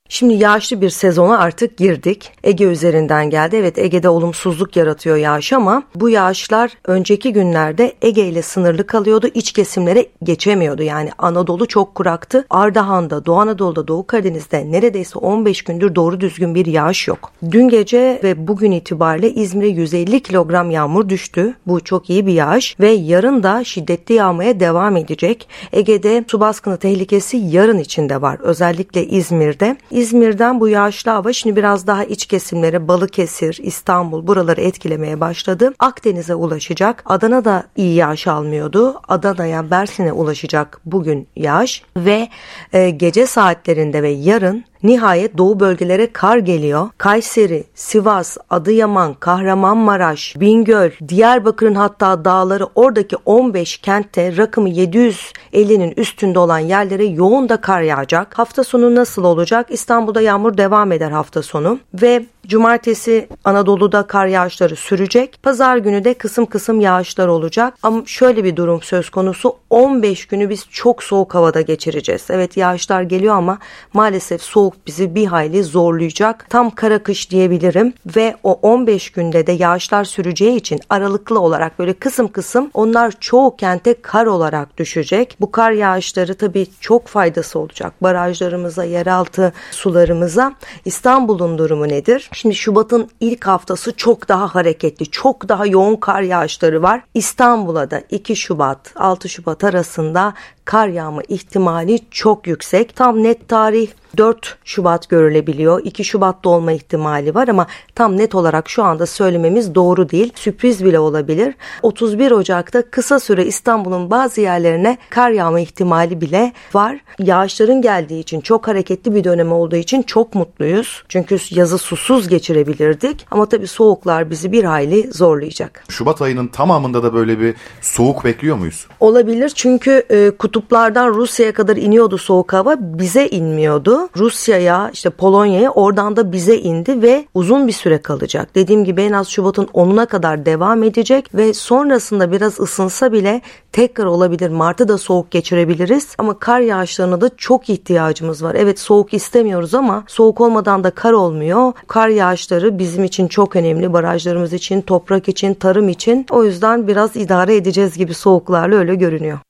[0.08, 2.32] Şimdi yağışlı bir sezona artık girdik.
[2.44, 3.56] Ege üzerinden geldi.
[3.56, 9.28] Evet Ege'de olumsuzluk yaratıyor yağış ama bu yağışlar önceki günlerde Ege ile sınırlı kalıyordu.
[9.34, 10.82] İç kesimlere geçemiyordu.
[10.82, 12.46] Yani Anadolu çok kuraktı.
[12.50, 17.32] Ardahan'da, Doğu Anadolu'da, Doğu Karadeniz'de neredeyse 15 gündür doğru düzgün bir yağış yok.
[17.50, 21.54] Dün gece ve bugün itibariyle İzmir'e 150 kilogram yağmur düştü.
[21.66, 25.48] Bu çok iyi bir yağış ve yarın da şiddetli yağmaya devam edecek.
[25.72, 28.38] Ege'de su baskını tehlikesi yarın içinde var.
[28.42, 29.76] Özellikle İzmir'de.
[29.96, 35.74] İzmir'den bu yağışlı hava şimdi biraz daha iç kesimlere Balıkesir, İstanbul buraları etkilemeye başladı.
[35.78, 37.02] Akdeniz'e ulaşacak.
[37.06, 39.00] Adana da iyi yağış almıyordu.
[39.08, 42.28] Adana'ya, Bersin'e ulaşacak bugün yağış ve
[42.72, 46.88] e, gece saatlerinde ve yarın Nihayet doğu bölgelere kar geliyor.
[46.98, 56.58] Kayseri, Sivas, Adıyaman, Kahramanmaraş, Bingöl, Diyarbakır'ın hatta dağları oradaki 15 kentte rakımı 750'nin üstünde olan
[56.58, 58.38] yerlere yoğun da kar yağacak.
[58.38, 59.66] Hafta sonu nasıl olacak?
[59.70, 65.38] İstanbul'da yağmur devam eder hafta sonu ve Cumartesi Anadolu'da kar yağışları sürecek.
[65.42, 67.74] Pazar günü de kısım kısım yağışlar olacak.
[67.82, 72.26] Ama şöyle bir durum söz konusu 15 günü biz çok soğuk havada geçireceğiz.
[72.30, 73.58] Evet yağışlar geliyor ama
[73.92, 76.46] maalesef soğuk bizi bir hayli zorlayacak.
[76.50, 81.92] Tam kara kış diyebilirim ve o 15 günde de yağışlar süreceği için aralıklı olarak böyle
[81.92, 85.36] kısım kısım onlar çoğu kente kar olarak düşecek.
[85.40, 87.92] Bu kar yağışları tabii çok faydası olacak.
[88.02, 90.54] Barajlarımıza, yeraltı sularımıza.
[90.84, 92.30] İstanbul'un durumu nedir?
[92.36, 97.02] Şimdi Şubat'ın ilk haftası çok daha hareketli, çok daha yoğun kar yağışları var.
[97.14, 100.34] İstanbul'a da 2 Şubat, 6 Şubat arasında
[100.66, 102.96] kar yağma ihtimali çok yüksek.
[102.96, 105.80] Tam net tarih 4 Şubat görülebiliyor.
[105.84, 110.32] 2 Şubat'ta olma ihtimali var ama tam net olarak şu anda söylememiz doğru değil.
[110.34, 111.54] Sürpriz bile olabilir.
[111.82, 116.98] 31 Ocak'ta kısa süre İstanbul'un bazı yerlerine kar yağma ihtimali bile var.
[117.18, 121.04] Yağışların geldiği için çok hareketli bir dönem olduğu için çok mutluyuz.
[121.08, 123.26] Çünkü yazı susuz geçirebilirdik.
[123.30, 125.84] Ama tabii soğuklar bizi bir hayli zorlayacak.
[125.88, 128.86] Şubat ayının tamamında da böyle bir soğuk bekliyor muyuz?
[129.00, 134.08] Olabilir çünkü e, kutuplardan Rusya'ya kadar iniyordu soğuk hava bize inmiyordu.
[134.16, 138.54] Rusya'ya işte Polonya'ya oradan da bize indi ve uzun bir süre kalacak.
[138.54, 143.40] Dediğim gibi en az Şubat'ın 10'una kadar devam edecek ve sonrasında biraz ısınsa bile
[143.72, 144.50] tekrar olabilir.
[144.50, 148.56] Mart'ı da soğuk geçirebiliriz ama kar yağışlarına da çok ihtiyacımız var.
[148.58, 151.72] Evet soğuk istemiyoruz ama soğuk olmadan da kar olmuyor.
[151.86, 153.92] Kar yağışları bizim için çok önemli.
[153.92, 156.26] Barajlarımız için, toprak için, tarım için.
[156.30, 159.45] O yüzden biraz idare edeceğiz gibi soğuklarla öyle görünüyor.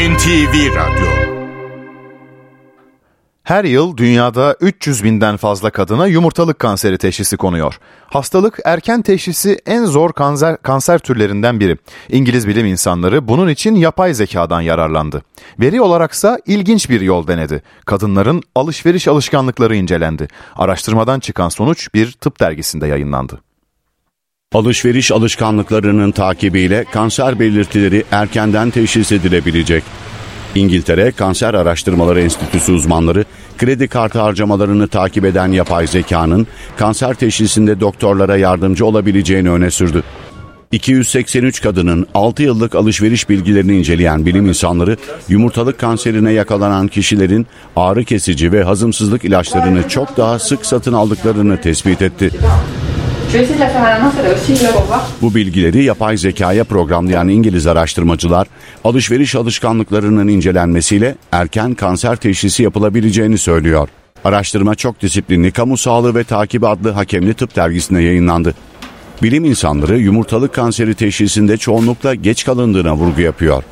[0.00, 1.06] NTV Radyo
[3.42, 7.78] Her yıl dünyada 300 binden fazla kadına yumurtalık kanseri teşhisi konuyor.
[8.06, 11.76] Hastalık erken teşhisi en zor kanser, kanser türlerinden biri.
[12.08, 15.22] İngiliz bilim insanları bunun için yapay zekadan yararlandı.
[15.60, 17.62] Veri olaraksa ilginç bir yol denedi.
[17.84, 20.28] Kadınların alışveriş alışkanlıkları incelendi.
[20.56, 23.40] Araştırmadan çıkan sonuç bir tıp dergisinde yayınlandı.
[24.54, 29.84] Alışveriş alışkanlıklarının takibiyle kanser belirtileri erkenden teşhis edilebilecek.
[30.54, 33.24] İngiltere Kanser Araştırmaları Enstitüsü uzmanları
[33.58, 40.02] kredi kartı harcamalarını takip eden yapay zekanın kanser teşhisinde doktorlara yardımcı olabileceğini öne sürdü.
[40.72, 44.96] 283 kadının 6 yıllık alışveriş bilgilerini inceleyen bilim insanları
[45.28, 52.02] yumurtalık kanserine yakalanan kişilerin ağrı kesici ve hazımsızlık ilaçlarını çok daha sık satın aldıklarını tespit
[52.02, 52.30] etti.
[55.22, 58.46] Bu bilgileri yapay zekaya programlayan İngiliz araştırmacılar,
[58.84, 63.88] alışveriş alışkanlıklarının incelenmesiyle erken kanser teşhisi yapılabileceğini söylüyor.
[64.24, 68.54] Araştırma çok disiplinli Kamu Sağlığı ve Takibi adlı hakemli tıp dergisinde yayınlandı.
[69.22, 73.62] Bilim insanları yumurtalık kanseri teşhisinde çoğunlukla geç kalındığına vurgu yapıyor.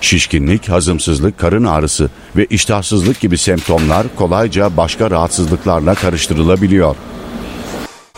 [0.00, 6.96] Şişkinlik, hazımsızlık, karın ağrısı ve iştahsızlık gibi semptomlar kolayca başka rahatsızlıklarla karıştırılabiliyor.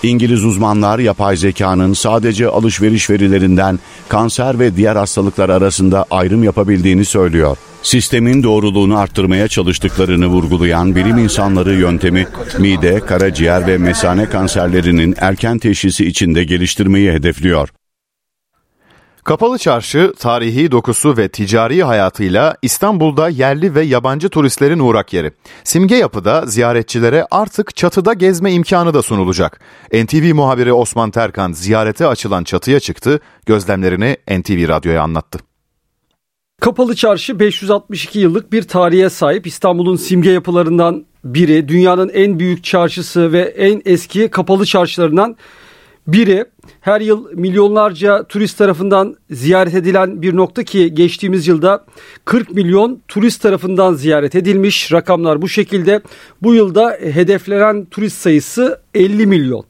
[0.03, 3.79] İngiliz uzmanlar yapay zekanın sadece alışveriş verilerinden
[4.09, 7.57] kanser ve diğer hastalıklar arasında ayrım yapabildiğini söylüyor.
[7.83, 12.27] Sistemin doğruluğunu arttırmaya çalıştıklarını vurgulayan bilim insanları yöntemi
[12.59, 17.69] mide, karaciğer ve mesane kanserlerinin erken teşhisi içinde geliştirmeyi hedefliyor.
[19.27, 25.33] Kapalı Çarşı, tarihi dokusu ve ticari hayatıyla İstanbul'da yerli ve yabancı turistlerin uğrak yeri.
[25.65, 29.61] Simge yapıda ziyaretçilere artık çatıda gezme imkanı da sunulacak.
[29.93, 35.39] NTV muhabiri Osman Terkan ziyarete açılan çatıya çıktı, gözlemlerini NTV Radyo'ya anlattı.
[36.61, 41.69] Kapalı Çarşı 562 yıllık bir tarihe sahip İstanbul'un simge yapılarından biri.
[41.69, 45.37] Dünyanın en büyük çarşısı ve en eski kapalı çarşılarından
[46.07, 46.45] biri
[46.81, 51.85] her yıl milyonlarca turist tarafından ziyaret edilen bir nokta ki geçtiğimiz yılda
[52.25, 54.93] 40 milyon turist tarafından ziyaret edilmiş.
[54.93, 56.01] Rakamlar bu şekilde.
[56.43, 59.65] Bu yılda hedeflenen turist sayısı 50 milyon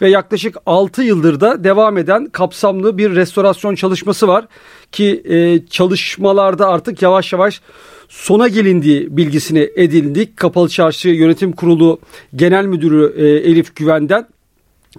[0.00, 4.46] ve yaklaşık 6 yıldır da devam eden kapsamlı bir restorasyon çalışması var
[4.92, 7.60] ki e, çalışmalarda artık yavaş yavaş
[8.08, 10.36] sona gelindiği bilgisini edindik.
[10.36, 12.00] Kapalı Çarşı Yönetim Kurulu
[12.36, 14.26] Genel Müdürü e, Elif Güven'den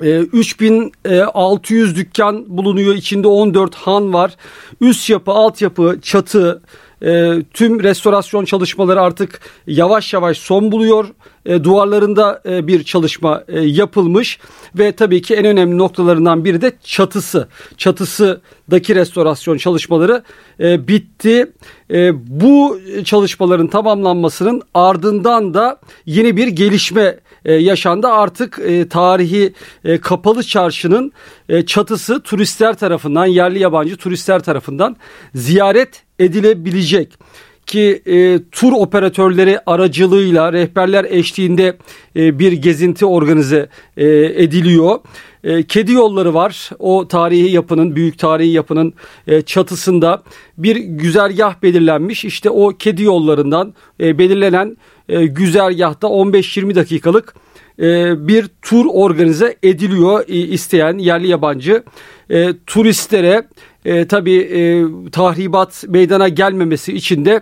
[0.01, 2.95] 3600 e, dükkan bulunuyor.
[2.95, 4.35] İçinde 14 han var.
[4.81, 6.61] Üst yapı, altyapı, çatı,
[7.01, 11.05] e, tüm restorasyon çalışmaları artık yavaş yavaş son buluyor.
[11.45, 14.39] E, duvarlarında e, bir çalışma e, yapılmış
[14.75, 17.47] ve tabii ki en önemli noktalarından biri de çatısı.
[17.77, 20.23] Çatısıdaki restorasyon çalışmaları
[20.59, 21.51] e, bitti.
[21.91, 28.07] E, bu çalışmaların tamamlanmasının ardından da yeni bir gelişme e, yaşandı.
[28.07, 29.53] Artık e, tarihi
[29.83, 31.11] e, kapalı çarşının
[31.49, 34.95] e, çatısı turistler tarafından yerli yabancı turistler tarafından
[35.35, 37.17] ziyaret edilebilecek
[37.65, 41.77] ki e, tur operatörleri aracılığıyla rehberler eşliğinde
[42.15, 44.05] e, bir gezinti organize e,
[44.43, 44.99] ediliyor.
[45.45, 46.69] E, kedi yolları var.
[46.79, 48.93] O tarihi yapının, büyük tarihi yapının
[49.27, 50.23] e, çatısında
[50.57, 52.25] bir güzergah belirlenmiş.
[52.25, 54.77] İşte o kedi yollarından e, belirlenen
[55.09, 57.35] e, güzergahta 15-20 dakikalık
[57.79, 61.83] e, bir tur organize ediliyor e, isteyen yerli yabancı
[62.29, 63.47] e, turistlere
[63.85, 67.41] e, tabii e, tahribat meydana gelmemesi için de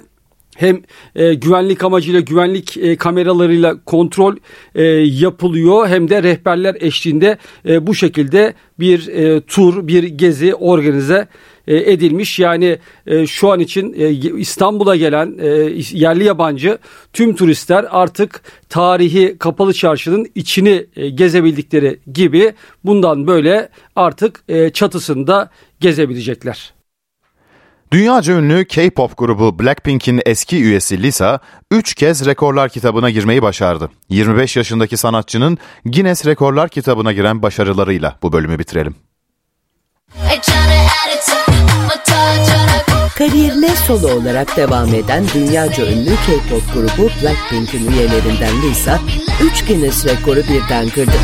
[0.56, 0.82] hem
[1.16, 4.36] e, güvenlik amacıyla güvenlik e, kameralarıyla kontrol
[4.76, 7.38] e, yapılıyor hem de rehberler eşliğinde
[7.68, 11.28] e, bu şekilde bir e, tur bir gezi organize
[11.68, 12.40] e, edilmiş.
[12.40, 15.48] Yani e, şu an için e, İstanbul'a gelen e,
[15.92, 16.78] yerli yabancı
[17.14, 25.50] tüm turistler artık tarihi kapalı çarşının içini e, gezebildikleri gibi bundan böyle artık e, çatısında
[25.80, 26.74] gezebilecekler.
[27.94, 31.40] Dünyaca ünlü K-pop grubu Blackpink'in eski üyesi Lisa
[31.72, 33.90] 3 kez rekorlar kitabına girmeyi başardı.
[34.10, 38.96] 25 yaşındaki sanatçının Guinness Rekorlar kitabına giren başarılarıyla bu bölümü bitirelim.
[43.18, 49.00] Kariyerine solo olarak devam eden dünyaca ünlü K-pop grubu Blackpink'in üyelerinden Lisa
[49.42, 51.18] 3 Guinness rekoru birden kırdı.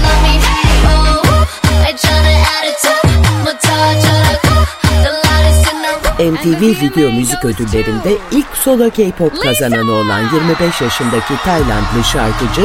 [6.20, 12.62] MTV Video Müzik Ödülleri'nde ilk solo K-pop kazananı olan 25 yaşındaki Taylandlı şarkıcı,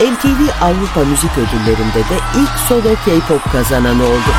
[0.00, 4.30] MTV Avrupa Müzik Ödülleri'nde de ilk solo K-pop kazananı oldu.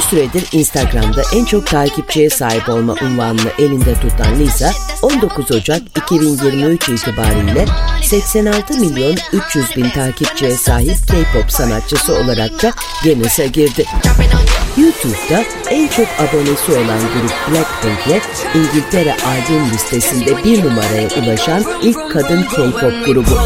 [0.00, 7.66] Süredir Instagram'da en çok takipçiye sahip olma unvanını elinde tutan Lisa, 19 Ocak 2023 itibariyle
[8.02, 12.72] 86 milyon 300 bin takipçiye sahip K-pop sanatçısı olarak da
[13.04, 13.84] Guinness'e girdi.
[14.76, 18.22] YouTube'da en çok abonesi olan grup Blackpink'le
[18.54, 23.38] İngiltere albüm listesinde bir numaraya ulaşan ilk kadın K-pop grubu.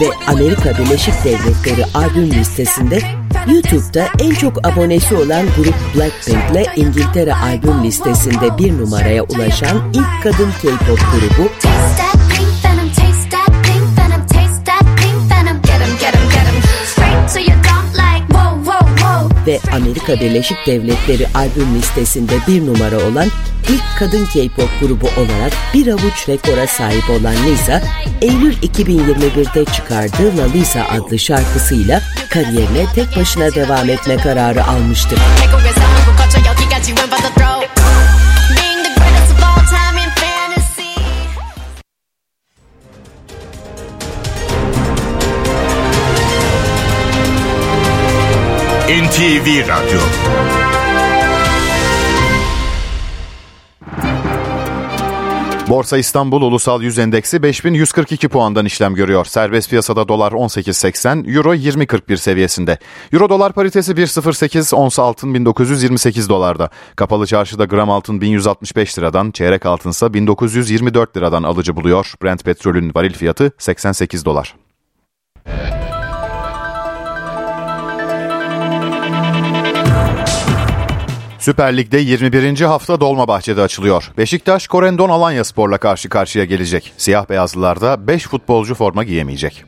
[0.00, 3.00] Ve Amerika Birleşik Devletleri albüm listesinde
[3.48, 10.50] YouTube'da en çok abonesi olan grup Blackpink'le İngiltere albüm listesinde bir numaraya ulaşan ilk kadın
[10.62, 11.48] K-pop grubu
[19.46, 23.28] ve Amerika Birleşik Devletleri albüm listesinde bir numara olan
[23.68, 27.82] ilk kadın K-pop grubu olarak bir avuç rekora sahip olan Lisa,
[28.22, 32.00] Eylül 2021'de çıkardığı La Lisa adlı şarkısıyla
[32.30, 35.16] kariyerine tek başına devam etme kararı almıştı.
[49.22, 50.00] NTV Radyo
[55.68, 59.24] Borsa İstanbul Ulusal Yüz Endeksi 5142 puandan işlem görüyor.
[59.24, 62.78] Serbest piyasada dolar 18.80, euro 20.41 seviyesinde.
[63.12, 66.70] Euro dolar paritesi 1.08, ons altın 1928 dolarda.
[66.96, 72.14] Kapalı çarşıda gram altın 1165 liradan, çeyrek altınsa 1924 liradan alıcı buluyor.
[72.22, 74.54] Brent petrolün varil fiyatı 88 dolar.
[81.42, 82.60] Süper Lig'de 21.
[82.60, 84.12] hafta Dolmabahçe'de açılıyor.
[84.18, 86.92] Beşiktaş Korendon Alanya Spor'la karşı karşıya gelecek.
[86.96, 89.64] Siyah beyazlılarda 5 futbolcu forma giyemeyecek.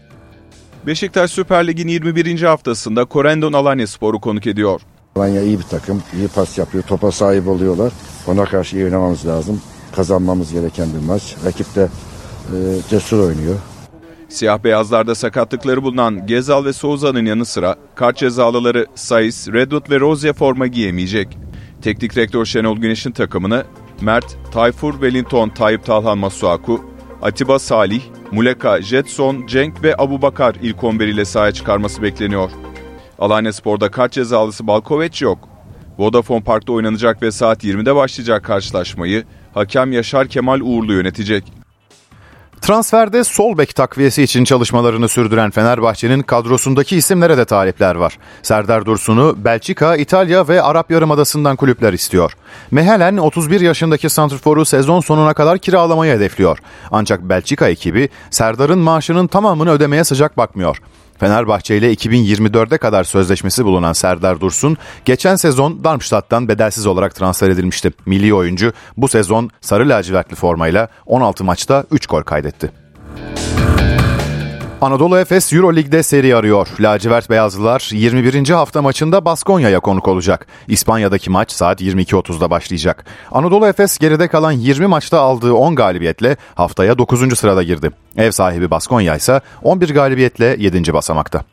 [0.87, 2.43] Beşiktaş Süper Lig'in 21.
[2.43, 4.81] haftasında Korendon Alanya Spor'u konuk ediyor.
[5.17, 7.93] Alanya iyi bir takım, iyi pas yapıyor, topa sahip oluyorlar.
[8.27, 9.63] Ona karşı iyi oynamamız lazım.
[9.97, 11.35] Kazanmamız gereken bir maç.
[11.45, 11.89] Rakip de
[12.49, 12.57] e,
[12.91, 13.57] cesur oynuyor.
[14.29, 20.33] Siyah beyazlarda sakatlıkları bulunan Gezal ve Souza'nın yanı sıra kart cezalıları Saiz, Redwood ve Rozier
[20.33, 21.43] forma giyemeyecek.
[21.85, 23.64] Teknik direktör Şenol Güneş'in takımını
[24.01, 26.85] Mert, Tayfur Wellington, Tayyip Talhan Masuaku,
[27.23, 32.51] Atiba Salih, Muleka, Jetson, Cenk ve Abu Bakar ilk 11 ile sahaya çıkarması bekleniyor.
[33.18, 35.49] Alanya Spor'da kart cezalısı Balkoveç yok.
[35.99, 41.63] Vodafone Park'ta oynanacak ve saat 20'de başlayacak karşılaşmayı hakem Yaşar Kemal Uğurlu yönetecek.
[42.64, 48.18] Transferde sol bek takviyesi için çalışmalarını sürdüren Fenerbahçe'nin kadrosundaki isimlere de talipler var.
[48.42, 52.33] Serdar Dursun'u Belçika, İtalya ve Arap Yarımadası'ndan kulüpler istiyor.
[52.70, 56.59] Mehelen 31 yaşındaki santrforu sezon sonuna kadar kiralamayı hedefliyor.
[56.90, 60.79] Ancak Belçika ekibi Serdar'ın maaşının tamamını ödemeye sıcak bakmıyor.
[61.18, 67.90] Fenerbahçe ile 2024'e kadar sözleşmesi bulunan Serdar Dursun, geçen sezon Darmstadt'tan bedelsiz olarak transfer edilmişti.
[68.07, 72.84] Milli oyuncu bu sezon sarı lacivertli formayla 16 maçta 3 gol kaydetti.
[74.81, 76.69] Anadolu Efes Euro Lig'de seri arıyor.
[76.81, 78.49] Lacivert Beyazlılar 21.
[78.49, 80.47] hafta maçında Baskonya'ya konuk olacak.
[80.69, 83.05] İspanya'daki maç saat 22.30'da başlayacak.
[83.33, 87.39] Anadolu Efes geride kalan 20 maçta aldığı 10 galibiyetle haftaya 9.
[87.39, 87.91] sırada girdi.
[88.17, 90.93] Ev sahibi Baskonya ise 11 galibiyetle 7.
[90.93, 91.45] basamakta.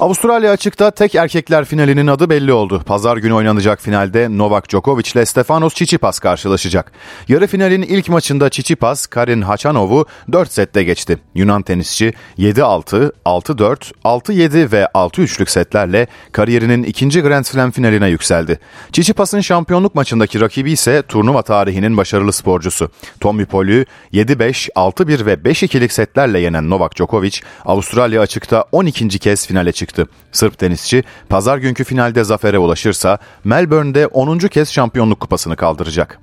[0.00, 2.82] Avustralya açıkta tek erkekler finalinin adı belli oldu.
[2.86, 6.92] Pazar günü oynanacak finalde Novak Djokovic ile Stefanos Tsitsipas karşılaşacak.
[7.28, 11.18] Yarı finalin ilk maçında Tsitsipas, Karin Hachanov'u 4 sette geçti.
[11.34, 18.58] Yunan tenisçi 7-6, 6-4, 6-7 ve 6-3'lük setlerle kariyerinin ikinci Grand Slam finaline yükseldi.
[18.92, 22.90] Tsitsipas'ın şampiyonluk maçındaki rakibi ise turnuva tarihinin başarılı sporcusu.
[23.20, 29.08] Tommy Paul'ü 7-5, 6-1 ve 5-2'lik setlerle yenen Novak Djokovic, Avustralya açıkta 12.
[29.18, 30.06] kez finale çıktı çıktı.
[30.32, 34.38] Sırp tenisçi pazar günkü finalde zafere ulaşırsa Melbourne'de 10.
[34.38, 36.20] kez şampiyonluk kupasını kaldıracak.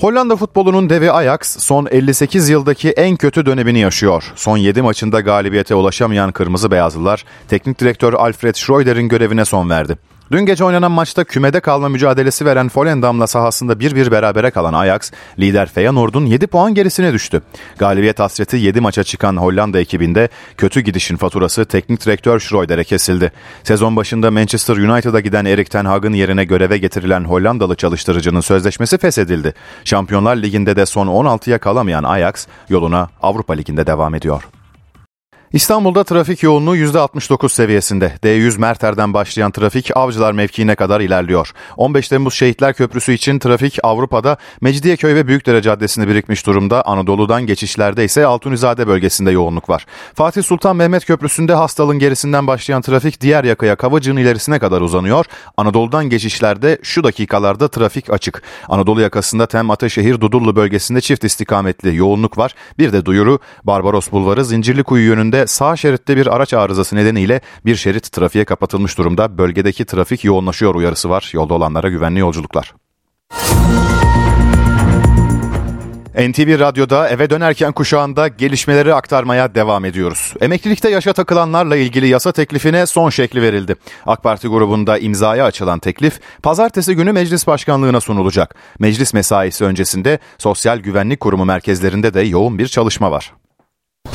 [0.00, 4.32] Hollanda futbolunun devi Ajax son 58 yıldaki en kötü dönemini yaşıyor.
[4.36, 9.98] Son 7 maçında galibiyete ulaşamayan Kırmızı Beyazlılar, teknik direktör Alfred Schreuder'in görevine son verdi.
[10.30, 15.68] Dün gece oynanan maçta kümede kalma mücadelesi veren Volendam'la sahasında 1-1 berabere kalan Ajax, lider
[15.68, 17.42] Feyenoord'un 7 puan gerisine düştü.
[17.78, 23.32] Galibiyet hasreti 7 maça çıkan Hollanda ekibinde kötü gidişin faturası teknik direktör Schreuder'e kesildi.
[23.64, 29.54] Sezon başında Manchester United'a giden Erik Ten Hag'ın yerine göreve getirilen Hollandalı çalıştırıcının sözleşmesi feshedildi.
[29.84, 34.42] Şampiyonlar Ligi'nde de son 16'ya kalamayan Ajax yoluna Avrupa Ligi'nde devam ediyor.
[35.56, 38.12] İstanbul'da trafik yoğunluğu %69 seviyesinde.
[38.24, 41.52] D100 Merter'den başlayan trafik Avcılar mevkiine kadar ilerliyor.
[41.76, 46.82] 15 Temmuz Şehitler Köprüsü için trafik Avrupa'da Mecidiyeköy ve Büyükdere Caddesi'nde birikmiş durumda.
[46.86, 49.86] Anadolu'dan geçişlerde ise Altunizade bölgesinde yoğunluk var.
[50.14, 55.24] Fatih Sultan Mehmet Köprüsü'nde hastalığın gerisinden başlayan trafik diğer yakaya Kavacık'ın ilerisine kadar uzanıyor.
[55.56, 58.42] Anadolu'dan geçişlerde şu dakikalarda trafik açık.
[58.68, 62.54] Anadolu yakasında Tem Ataşehir Dudullu bölgesinde çift istikametli yoğunluk var.
[62.78, 68.12] Bir de duyuru Barbaros Bulvarı Zincirlikuyu yönünde sağ şeritte bir araç arızası nedeniyle bir şerit
[68.12, 69.38] trafiğe kapatılmış durumda.
[69.38, 71.30] Bölgedeki trafik yoğunlaşıyor uyarısı var.
[71.32, 72.74] Yolda olanlara güvenli yolculuklar.
[76.16, 80.34] NTV Radyo'da eve dönerken kuşağında gelişmeleri aktarmaya devam ediyoruz.
[80.40, 83.76] Emeklilikte yaşa takılanlarla ilgili yasa teklifine son şekli verildi.
[84.06, 88.54] AK Parti grubunda imzaya açılan teklif pazartesi günü meclis başkanlığına sunulacak.
[88.78, 93.32] Meclis mesaisi öncesinde Sosyal Güvenlik Kurumu merkezlerinde de yoğun bir çalışma var.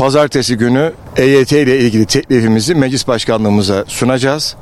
[0.02, 4.56] Pazartesi günü EYT ile ilgili teklifimizi meclis başkanlığımıza sunacağız.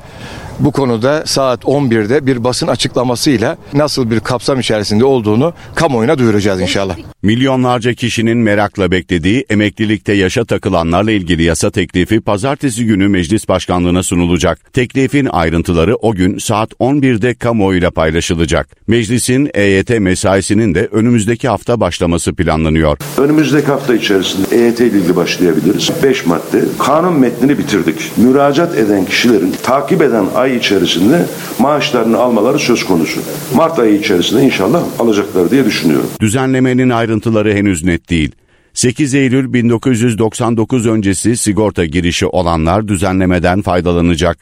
[0.59, 6.95] Bu konuda saat 11'de bir basın açıklamasıyla nasıl bir kapsam içerisinde olduğunu kamuoyuna duyuracağız inşallah.
[7.23, 14.73] Milyonlarca kişinin merakla beklediği emeklilikte yaşa takılanlarla ilgili yasa teklifi pazartesi günü meclis başkanlığına sunulacak.
[14.73, 18.67] Teklifin ayrıntıları o gün saat 11'de kamuoyuyla paylaşılacak.
[18.87, 22.97] Meclisin EYT mesaisinin de önümüzdeki hafta başlaması planlanıyor.
[23.17, 25.89] Önümüzdeki hafta içerisinde EYT ile ilgili başlayabiliriz.
[26.03, 26.61] 5 madde.
[26.79, 28.11] Kanun metnini bitirdik.
[28.17, 31.25] Müracaat eden kişilerin takip eden ay içerisinde
[31.59, 33.19] maaşlarını almaları söz konusu.
[33.55, 36.09] Mart ayı içerisinde inşallah alacaklar diye düşünüyorum.
[36.19, 38.31] Düzenlemenin ayrıntıları henüz net değil.
[38.73, 44.37] 8 Eylül 1999 öncesi sigorta girişi olanlar düzenlemeden faydalanacak.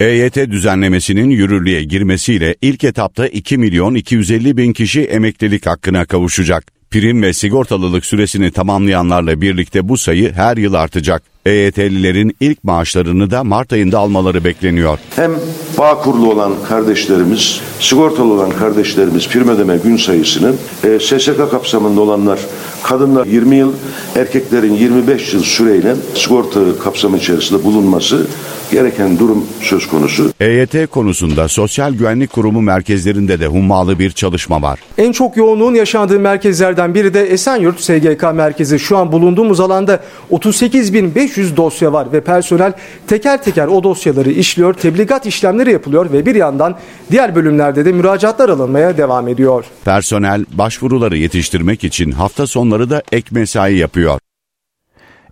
[0.00, 6.64] EYT düzenlemesinin yürürlüğe girmesiyle ilk etapta 2 milyon 250 bin kişi emeklilik hakkına kavuşacak.
[6.90, 11.31] Prim ve sigortalılık süresini tamamlayanlarla birlikte bu sayı her yıl artacak.
[11.46, 14.98] EYT'lilerin ilk maaşlarını da Mart ayında almaları bekleniyor.
[15.16, 15.32] Hem
[15.78, 20.52] bağ kurulu olan kardeşlerimiz, sigortalı olan kardeşlerimiz prim ödeme gün sayısını
[20.84, 22.38] e, SSK kapsamında olanlar
[22.82, 23.72] kadınlar 20 yıl,
[24.16, 28.26] erkeklerin 25 yıl süreyle sigorta kapsamı içerisinde bulunması
[28.72, 30.32] gereken durum söz konusu.
[30.40, 34.80] EYT konusunda Sosyal Güvenlik Kurumu merkezlerinde de hummalı bir çalışma var.
[34.98, 38.78] En çok yoğunluğun yaşandığı merkezlerden biri de Esenyurt SGK merkezi.
[38.78, 42.72] Şu an bulunduğumuz alanda 38.500 dosya var ve personel
[43.06, 46.78] teker teker o dosyaları işliyor, tebligat işlemleri yapılıyor ve bir yandan
[47.10, 49.64] diğer bölümlerde de müracaatlar alınmaya devam ediyor.
[49.84, 54.18] Personel başvuruları yetiştirmek için hafta sonları da ek mesai yapıyor.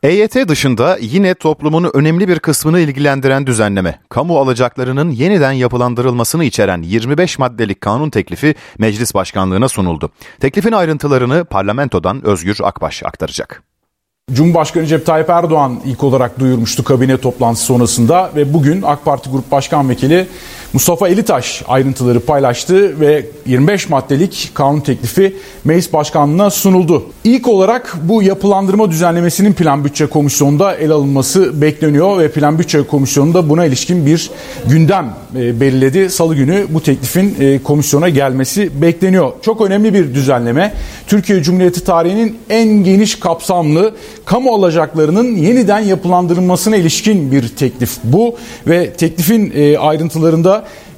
[0.02, 7.38] EYT dışında yine toplumun önemli bir kısmını ilgilendiren düzenleme, kamu alacaklarının yeniden yapılandırılmasını içeren 25
[7.38, 10.10] maddelik kanun teklifi meclis başkanlığına sunuldu.
[10.40, 13.69] Teklifin ayrıntılarını parlamentodan Özgür Akbaş aktaracak.
[14.32, 19.50] Cumhurbaşkanı Recep Tayyip Erdoğan ilk olarak duyurmuştu kabine toplantısı sonrasında ve bugün AK Parti Grup
[19.50, 20.26] Başkan Vekili
[20.72, 27.06] Mustafa Elitaş ayrıntıları paylaştı ve 25 maddelik kanun teklifi meclis başkanlığına sunuldu.
[27.24, 33.48] İlk olarak bu yapılandırma düzenlemesinin plan bütçe komisyonunda ele alınması bekleniyor ve plan bütçe komisyonunda
[33.48, 34.30] buna ilişkin bir
[34.68, 36.10] gündem e, belirledi.
[36.10, 39.32] Salı günü bu teklifin e, komisyona gelmesi bekleniyor.
[39.42, 40.74] Çok önemli bir düzenleme.
[41.06, 43.94] Türkiye Cumhuriyeti tarihinin en geniş kapsamlı
[44.24, 49.78] kamu alacaklarının yeniden yapılandırılmasına ilişkin bir teklif bu ve teklifin e,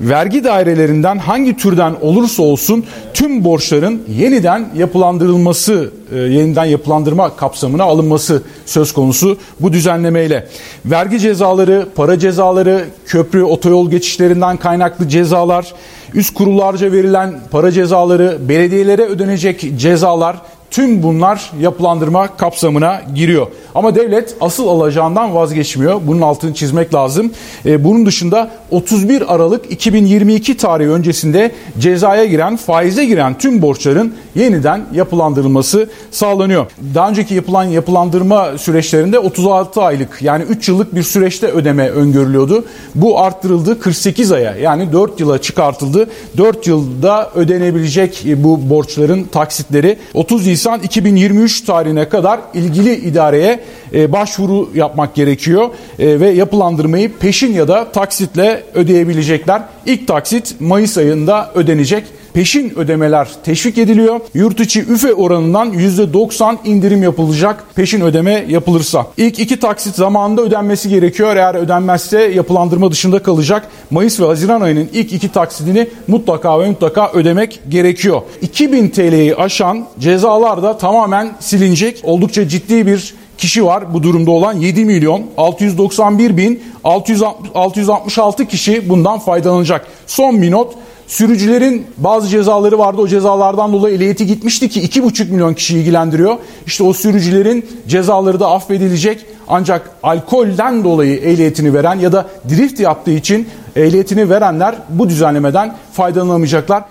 [0.01, 2.85] vergi dairelerinden hangi türden olursa olsun
[3.15, 10.49] tüm borçların yeniden yapılandırılması, e, yeniden yapılandırma kapsamına alınması söz konusu bu düzenlemeyle.
[10.85, 15.75] Vergi cezaları, para cezaları, köprü, otoyol geçişlerinden kaynaklı cezalar,
[16.15, 20.37] üst kurullarca verilen para cezaları, belediyelere ödenecek cezalar,
[20.73, 23.47] Tüm bunlar yapılandırma kapsamına giriyor.
[23.75, 26.01] Ama devlet asıl alacağından vazgeçmiyor.
[26.07, 27.33] Bunun altını çizmek lazım.
[27.67, 34.85] E, bunun dışında 31 Aralık 2022 tarihi öncesinde cezaya giren, faize giren tüm borçların yeniden
[34.95, 36.67] yapılandırılması sağlanıyor.
[36.95, 42.65] Daha önceki yapılan yapılandırma süreçlerinde 36 aylık yani 3 yıllık bir süreçte ödeme öngörülüyordu.
[42.95, 46.09] Bu arttırıldı 48 aya yani 4 yıla çıkartıldı.
[46.37, 53.61] 4 yılda ödenebilecek bu borçların taksitleri 30 Nisan 2023 tarihine kadar ilgili idareye
[53.95, 59.63] e, başvuru yapmak gerekiyor e, ve yapılandırmayı peşin ya da taksitle ödeyebilecekler.
[59.87, 62.05] İlk taksit Mayıs ayında ödenecek
[62.35, 64.21] peşin ödemeler teşvik ediliyor.
[64.35, 69.07] Yurt içi üfe oranından %90 indirim yapılacak peşin ödeme yapılırsa.
[69.17, 71.37] İlk iki taksit zamanında ödenmesi gerekiyor.
[71.37, 73.69] Eğer ödenmezse yapılandırma dışında kalacak.
[73.91, 78.23] Mayıs ve Haziran ayının ilk iki taksidini mutlaka ve mutlaka ödemek gerekiyor.
[78.43, 82.01] 2000 TL'yi aşan cezalar da tamamen silinecek.
[82.03, 89.19] Oldukça ciddi bir kişi var bu durumda olan 7 milyon 691 bin 666 kişi bundan
[89.19, 89.87] faydalanacak.
[90.07, 90.75] Son bir not
[91.13, 93.01] Sürücülerin bazı cezaları vardı.
[93.01, 96.37] O cezalardan dolayı ehliyeti gitmişti ki 2,5 milyon kişi ilgilendiriyor.
[96.67, 99.27] İşte o sürücülerin cezaları da affedilecek.
[99.49, 106.85] Ancak alkolden dolayı ehliyetini veren ya da drift yaptığı için ehliyetini verenler bu düzenlemeden faydalanamayacaklar.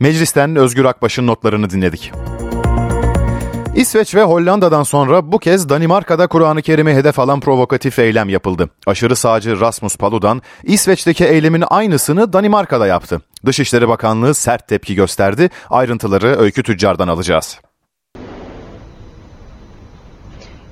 [0.00, 2.12] Meclisten Özgür Akbaş'ın notlarını dinledik.
[3.80, 8.70] İsveç ve Hollanda'dan sonra bu kez Danimarka'da Kur'an-ı Kerim'i hedef alan provokatif eylem yapıldı.
[8.86, 13.20] Aşırı sağcı Rasmus Paludan İsveç'teki eylemin aynısını Danimarka'da yaptı.
[13.46, 15.50] Dışişleri Bakanlığı sert tepki gösterdi.
[15.70, 17.60] Ayrıntıları Öykü Tüccar'dan alacağız.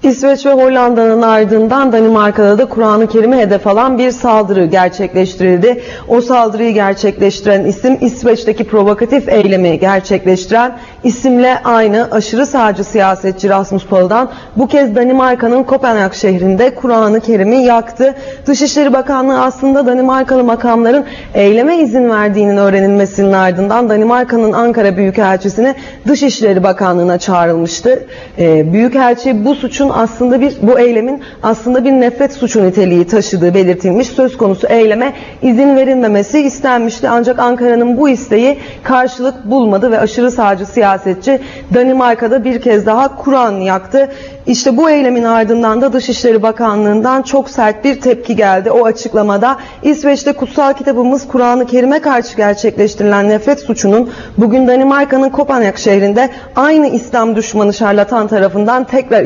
[0.03, 5.81] İsveç ve Hollanda'nın ardından Danimarka'da da Kur'an-ı Kerim'i hedef alan bir saldırı gerçekleştirildi.
[6.09, 14.31] O saldırıyı gerçekleştiren isim İsveç'teki provokatif eylemi gerçekleştiren isimle aynı aşırı sağcı siyasetçi Rasmus Paludan
[14.57, 18.15] bu kez Danimarka'nın Kopenhag şehrinde Kur'an-ı Kerim'i yaktı.
[18.47, 25.75] Dışişleri Bakanlığı aslında Danimarkalı makamların eyleme izin verdiğinin öğrenilmesinin ardından Danimarka'nın Ankara Büyükelçisine
[26.09, 28.07] Dışişleri Bakanlığı'na çağrılmıştı.
[28.39, 34.09] Ee, Büyükelçi bu suçun aslında bir bu eylemin aslında bir nefret suçu niteliği taşıdığı belirtilmiş.
[34.09, 37.09] Söz konusu eyleme izin verilmemesi istenmişti.
[37.09, 41.41] Ancak Ankara'nın bu isteği karşılık bulmadı ve aşırı sağcı siyasetçi
[41.75, 44.09] Danimarka'da bir kez daha Kur'an yaktı.
[44.47, 48.71] İşte bu eylemin ardından da Dışişleri Bakanlığı'ndan çok sert bir tepki geldi.
[48.71, 56.29] O açıklamada İsveç'te kutsal kitabımız Kur'an-ı Kerim'e karşı gerçekleştirilen nefret suçunun bugün Danimarka'nın Kopenhag şehrinde
[56.57, 59.25] aynı İslam düşmanı şarlatan tarafından tekrar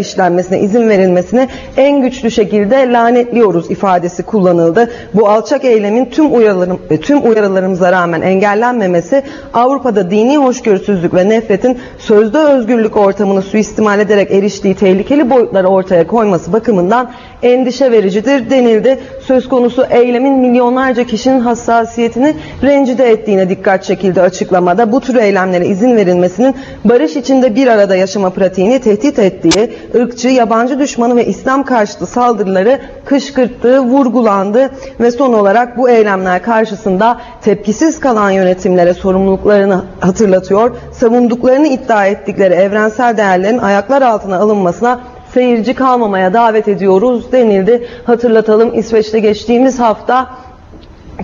[0.52, 4.90] işlenmesine izin verilmesini en güçlü şekilde lanetliyoruz ifadesi kullanıldı.
[5.14, 9.22] Bu alçak eylemin tüm uyarılarım, tüm uyarılarımıza rağmen engellenmemesi
[9.54, 16.52] Avrupa'da dini hoşgörüsüzlük ve nefretin sözde özgürlük ortamını suistimal ederek eriştiği tehlikeli boyutları ortaya koyması
[16.52, 17.10] bakımından
[17.42, 18.98] endişe vericidir denildi.
[19.26, 24.92] Söz konusu eylemin milyonlarca kişinin hassasiyetini rencide ettiğine dikkat çekildi açıklamada.
[24.92, 30.78] Bu tür eylemlere izin verilmesinin barış içinde bir arada yaşama pratiğini tehdit ettiği, ırkçı, yabancı
[30.78, 34.70] düşmanı ve İslam karşıtı saldırıları kışkırttığı vurgulandı
[35.00, 43.16] ve son olarak bu eylemler karşısında tepkisiz kalan yönetimlere sorumluluklarını hatırlatıyor, savunduklarını iddia ettikleri evrensel
[43.16, 45.00] değerlerin ayaklar altına alınmasına
[45.34, 47.86] seyirci kalmamaya davet ediyoruz denildi.
[48.04, 50.26] Hatırlatalım İsveç'te geçtiğimiz hafta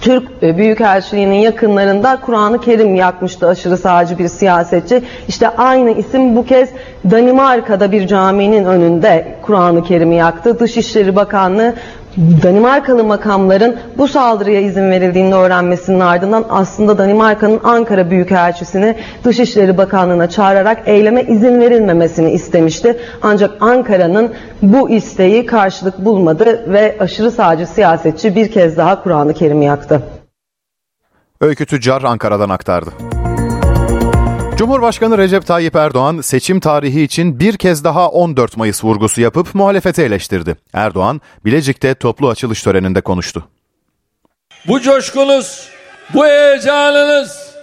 [0.01, 5.03] Türk Büyükelçiliği'nin yakınlarında Kur'an-ı Kerim yakmıştı aşırı sağcı bir siyasetçi.
[5.29, 6.71] İşte aynı isim bu kez
[7.11, 10.61] Danimarka'da bir caminin önünde Kur'an-ı Kerim'i yaktı.
[10.61, 11.75] Dışişleri Bakanlığı
[12.17, 18.95] Danimarkalı makamların bu saldırıya izin verildiğini öğrenmesinin ardından aslında Danimarka'nın Ankara Büyükelçisini
[19.25, 22.97] Dışişleri Bakanlığı'na çağırarak eyleme izin verilmemesini istemişti.
[23.23, 29.65] Ancak Ankara'nın bu isteği karşılık bulmadı ve aşırı sağcı siyasetçi bir kez daha Kur'an-ı Kerim'i
[29.65, 30.03] yaktı.
[31.41, 32.91] Öykü Tüccar Ankara'dan aktardı.
[34.59, 40.03] Cumhurbaşkanı Recep Tayyip Erdoğan seçim tarihi için bir kez daha 14 Mayıs vurgusu yapıp muhalefeti
[40.03, 40.57] eleştirdi.
[40.73, 43.49] Erdoğan Bilecik'te toplu açılış töreninde konuştu.
[44.69, 45.69] Bu coşkunuz,
[46.15, 47.55] bu heyecanınız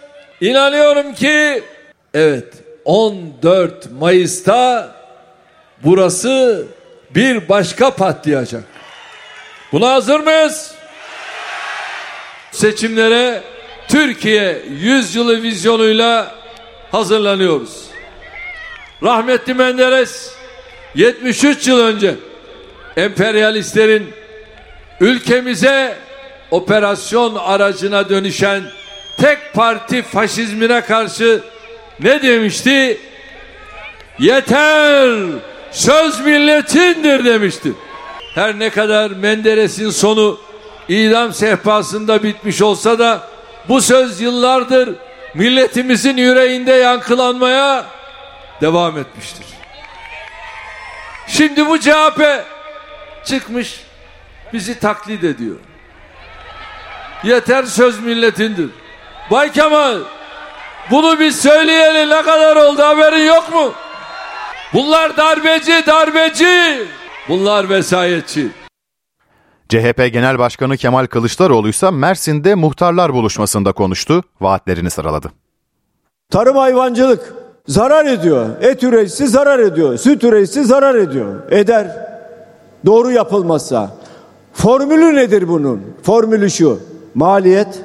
[0.41, 1.63] inanıyorum ki
[2.13, 2.53] evet
[2.85, 4.91] 14 Mayıs'ta
[5.83, 6.65] burası
[7.15, 8.63] bir başka patlayacak.
[9.71, 10.71] Buna hazır mıyız?
[12.51, 13.43] Seçimlere
[13.87, 16.44] Türkiye yüzyılı vizyonuyla
[16.95, 17.85] hazırlanıyoruz.
[19.03, 20.31] Rahmetli Menderes
[20.95, 22.15] 73 yıl önce
[22.97, 24.09] emperyalistlerin
[24.99, 25.97] ülkemize
[26.51, 28.63] operasyon aracına dönüşen
[29.17, 31.41] tek parti faşizmine karşı
[31.99, 32.97] ne demişti?
[34.19, 35.19] Yeter
[35.71, 37.73] söz milletindir demişti.
[38.35, 40.39] Her ne kadar Menderes'in sonu
[40.89, 43.27] idam sehpasında bitmiş olsa da
[43.69, 44.89] bu söz yıllardır
[45.35, 47.85] milletimizin yüreğinde yankılanmaya
[48.61, 49.45] devam etmiştir.
[51.27, 52.45] Şimdi bu CHP
[53.23, 53.81] çıkmış
[54.53, 55.55] bizi taklit ediyor.
[57.23, 58.69] Yeter söz milletindir.
[59.31, 59.97] Bay Kemal
[60.91, 63.73] bunu biz söyleyeli ne kadar oldu haberin yok mu?
[64.73, 66.87] Bunlar darbeci darbeci.
[67.29, 68.64] Bunlar vesayetçi.
[69.69, 75.31] CHP Genel Başkanı Kemal Kılıçdaroğlu ise Mersin'de muhtarlar buluşmasında konuştu, vaatlerini sıraladı.
[76.29, 77.33] Tarım hayvancılık
[77.67, 78.49] zarar ediyor.
[78.61, 79.97] Et üreticisi zarar ediyor.
[79.97, 81.51] Süt üreticisi zarar ediyor.
[81.51, 81.97] Eder.
[82.85, 83.95] Doğru yapılmazsa.
[84.53, 85.81] Formülü nedir bunun?
[86.03, 86.79] Formülü şu.
[87.15, 87.81] Maliyet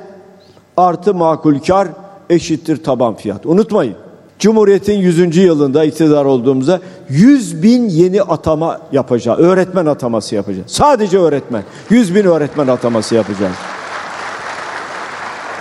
[0.77, 1.89] artı makul kar
[2.31, 3.47] eşittir taban fiyat.
[3.47, 3.97] Unutmayın.
[4.41, 5.37] Cumhuriyet'in 100.
[5.37, 9.39] yılında iktidar olduğumuzda 100 bin yeni atama yapacağız.
[9.39, 10.67] Öğretmen ataması yapacağız.
[10.71, 11.63] Sadece öğretmen.
[11.91, 13.57] 100 bin öğretmen ataması yapacağız.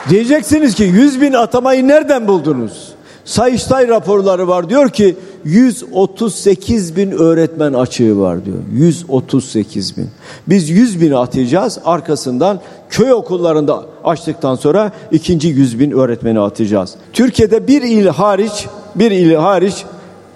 [0.09, 2.93] Diyeceksiniz ki 100 bin atamayı nereden buldunuz?
[3.25, 5.15] Sayıştay raporları var diyor ki
[5.46, 8.58] 138 bin öğretmen açığı var diyor.
[8.74, 10.08] 138 bin.
[10.48, 12.60] Biz 100 bini atacağız arkasından
[12.90, 16.96] köy okullarında açtıktan sonra ikinci 100 bin öğretmeni atacağız.
[17.14, 19.86] Türkiye'de bir il hariç bir il hariç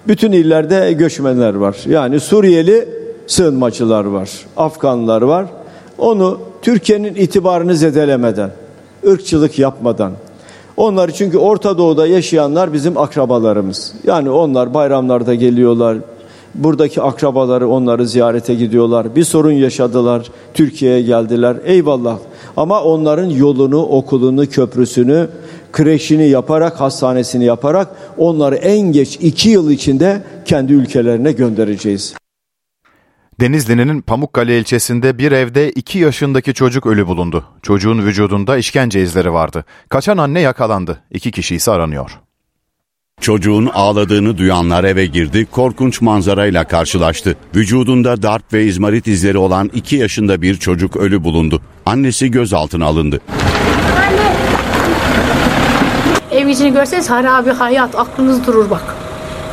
[0.08, 1.78] bütün illerde göçmenler var.
[1.88, 2.90] Yani Suriyeli
[3.28, 4.30] sığınmacılar var.
[4.58, 5.46] Afganlar var.
[5.98, 8.52] Onu Türkiye'nin itibarını zedelemeden,
[9.08, 10.12] ırkçılık yapmadan,
[10.78, 13.94] onlar çünkü Orta Doğu'da yaşayanlar bizim akrabalarımız.
[14.04, 15.98] Yani onlar bayramlarda geliyorlar.
[16.56, 19.16] Buradaki akrabaları onları ziyarete gidiyorlar.
[19.16, 20.30] Bir sorun yaşadılar.
[20.54, 21.58] Türkiye'ye geldiler.
[21.66, 22.18] Eyvallah.
[22.58, 25.28] Ama onların yolunu, okulunu, köprüsünü,
[25.72, 32.14] kreşini yaparak, hastanesini yaparak onları en geç iki yıl içinde kendi ülkelerine göndereceğiz.
[33.40, 37.44] Denizli'nin Pamukkale ilçesinde bir evde 2 yaşındaki çocuk ölü bulundu.
[37.62, 39.66] Çocuğun vücudunda işkence izleri vardı.
[39.90, 41.00] Kaçan anne yakalandı.
[41.12, 42.20] İki kişi ise aranıyor.
[43.22, 47.38] Çocuğun ağladığını duyanlar eve girdi, korkunç manzarayla karşılaştı.
[47.56, 51.62] Vücudunda darp ve izmarit izleri olan 2 yaşında bir çocuk ölü bulundu.
[51.86, 53.22] Annesi gözaltına alındı.
[56.32, 58.96] Ev içini görseniz harabi hayat aklınız durur bak.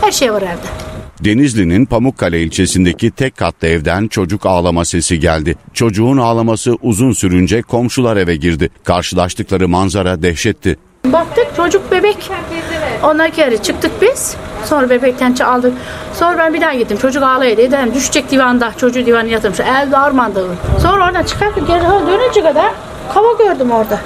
[0.00, 0.89] Her şey var evde.
[1.24, 5.56] Denizli'nin Pamukkale ilçesindeki tek katlı evden çocuk ağlama sesi geldi.
[5.74, 8.70] Çocuğun ağlaması uzun sürünce komşular eve girdi.
[8.84, 10.76] Karşılaştıkları manzara dehşetti.
[11.04, 12.30] Baktık çocuk bebek.
[13.02, 14.36] Ondan kere çıktık biz.
[14.64, 15.72] Sonra bebekten aldık.
[16.14, 16.98] Sonra ben bir daha gittim.
[17.02, 17.56] Çocuk ağlaydı.
[17.56, 18.72] Dedim düşecek divanda.
[18.76, 19.60] Çocuğu divanı yatırmış.
[19.60, 20.46] Elde armandı.
[20.82, 22.72] Sonra oradan çıkarken geri dönünce kadar
[23.14, 24.00] kava gördüm orada.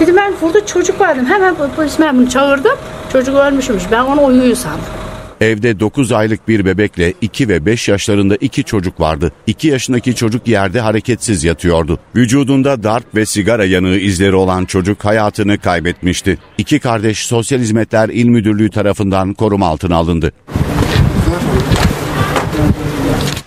[0.00, 1.26] Dedim ben burada çocuk vardım.
[1.26, 2.78] Hemen polis memuru çağırdım.
[3.12, 3.82] Çocuk ölmüşmüş.
[3.92, 5.01] Ben onu uyuyor sandım.
[5.42, 9.32] Evde 9 aylık bir bebekle 2 ve 5 yaşlarında iki çocuk vardı.
[9.46, 11.98] 2 yaşındaki çocuk yerde hareketsiz yatıyordu.
[12.16, 16.38] Vücudunda darp ve sigara yanığı izleri olan çocuk hayatını kaybetmişti.
[16.58, 20.32] İki kardeş Sosyal Hizmetler İl Müdürlüğü tarafından koruma altına alındı.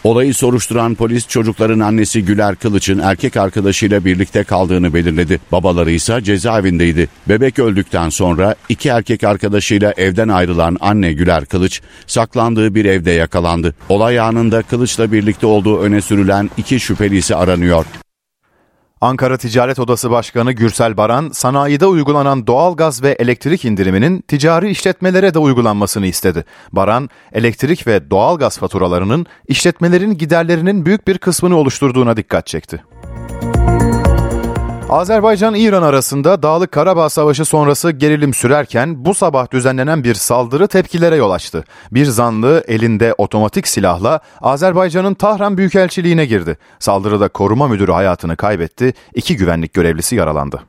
[0.05, 5.39] Olayı soruşturan polis çocukların annesi Güler Kılıç'ın erkek arkadaşıyla birlikte kaldığını belirledi.
[5.51, 7.09] Babaları ise cezaevindeydi.
[7.29, 13.75] Bebek öldükten sonra iki erkek arkadaşıyla evden ayrılan anne Güler Kılıç saklandığı bir evde yakalandı.
[13.89, 17.85] Olay anında Kılıç'la birlikte olduğu öne sürülen iki şüpheli ise aranıyor.
[19.05, 25.39] Ankara Ticaret Odası Başkanı Gürsel Baran, sanayide uygulanan doğalgaz ve elektrik indiriminin ticari işletmelere de
[25.39, 26.45] uygulanmasını istedi.
[26.71, 32.83] Baran, elektrik ve doğalgaz faturalarının işletmelerin giderlerinin büyük bir kısmını oluşturduğuna dikkat çekti.
[34.89, 41.31] Azerbaycan-İran arasında Dağlık Karabağ Savaşı sonrası gerilim sürerken bu sabah düzenlenen bir saldırı tepkilere yol
[41.31, 41.63] açtı.
[41.91, 46.57] Bir zanlı elinde otomatik silahla Azerbaycan'ın Tahran Büyükelçiliğine girdi.
[46.79, 50.61] Saldırıda koruma müdürü hayatını kaybetti, iki güvenlik görevlisi yaralandı.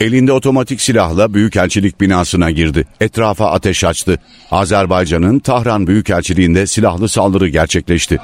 [0.00, 2.84] Elinde otomatik silahla Büyükelçilik binasına girdi.
[3.00, 4.18] Etrafa ateş açtı.
[4.50, 8.18] Azerbaycan'ın Tahran Büyükelçiliğinde silahlı saldırı gerçekleşti.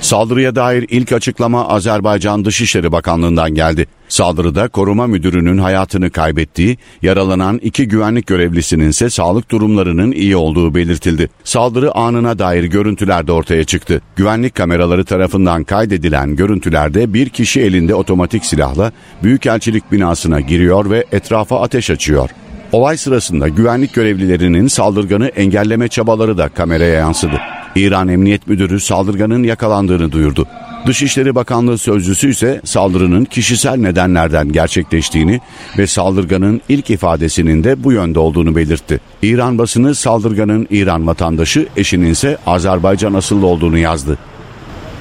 [0.00, 3.86] Saldırıya dair ilk açıklama Azerbaycan Dışişleri Bakanlığı'ndan geldi.
[4.08, 11.28] Saldırıda koruma müdürünün hayatını kaybettiği, yaralanan iki güvenlik görevlisinin ise sağlık durumlarının iyi olduğu belirtildi.
[11.44, 14.02] Saldırı anına dair görüntüler de ortaya çıktı.
[14.16, 18.92] Güvenlik kameraları tarafından kaydedilen görüntülerde bir kişi elinde otomatik silahla
[19.22, 22.30] Büyükelçilik binasına giriyor ve etrafa ateş açıyor.
[22.72, 27.40] Olay sırasında güvenlik görevlilerinin saldırganı engelleme çabaları da kameraya yansıdı.
[27.76, 30.46] İran Emniyet Müdürü saldırganın yakalandığını duyurdu.
[30.86, 35.40] Dışişleri Bakanlığı sözcüsü ise saldırının kişisel nedenlerden gerçekleştiğini
[35.78, 39.00] ve saldırganın ilk ifadesinin de bu yönde olduğunu belirtti.
[39.22, 44.18] İran basını saldırganın İran vatandaşı, eşinin ise Azerbaycan asıllı olduğunu yazdı.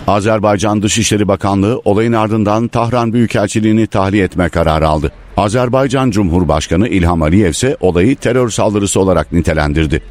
[0.08, 5.12] Azerbaycan Dışişleri Bakanlığı olayın ardından Tahran Büyükelçiliğini tahliye etme kararı aldı.
[5.38, 10.02] Azerbaycan Cumhurbaşkanı İlham Aliyev ise olayı terör saldırısı olarak nitelendirdi.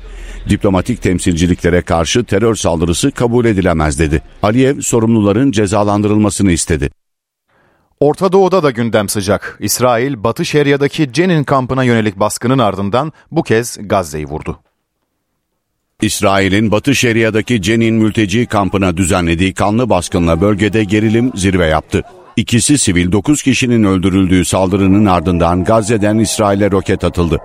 [0.48, 4.22] Diplomatik temsilciliklere karşı terör saldırısı kabul edilemez dedi.
[4.42, 6.90] Aliyev sorumluların cezalandırılmasını istedi.
[8.00, 9.58] Orta Doğu'da da gündem sıcak.
[9.60, 14.60] İsrail, Batı Şeria'daki Cenin kampına yönelik baskının ardından bu kez Gazze'yi vurdu.
[16.02, 22.02] İsrail'in Batı Şeria'daki Cenin mülteci kampına düzenlediği kanlı baskınla bölgede gerilim zirve yaptı.
[22.36, 27.38] İkisi sivil 9 kişinin öldürüldüğü saldırının ardından Gazze'den İsrail'e roket atıldı.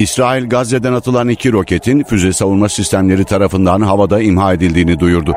[0.00, 5.34] İsrail Gazze'den atılan iki roketin füze savunma sistemleri tarafından havada imha edildiğini duyurdu.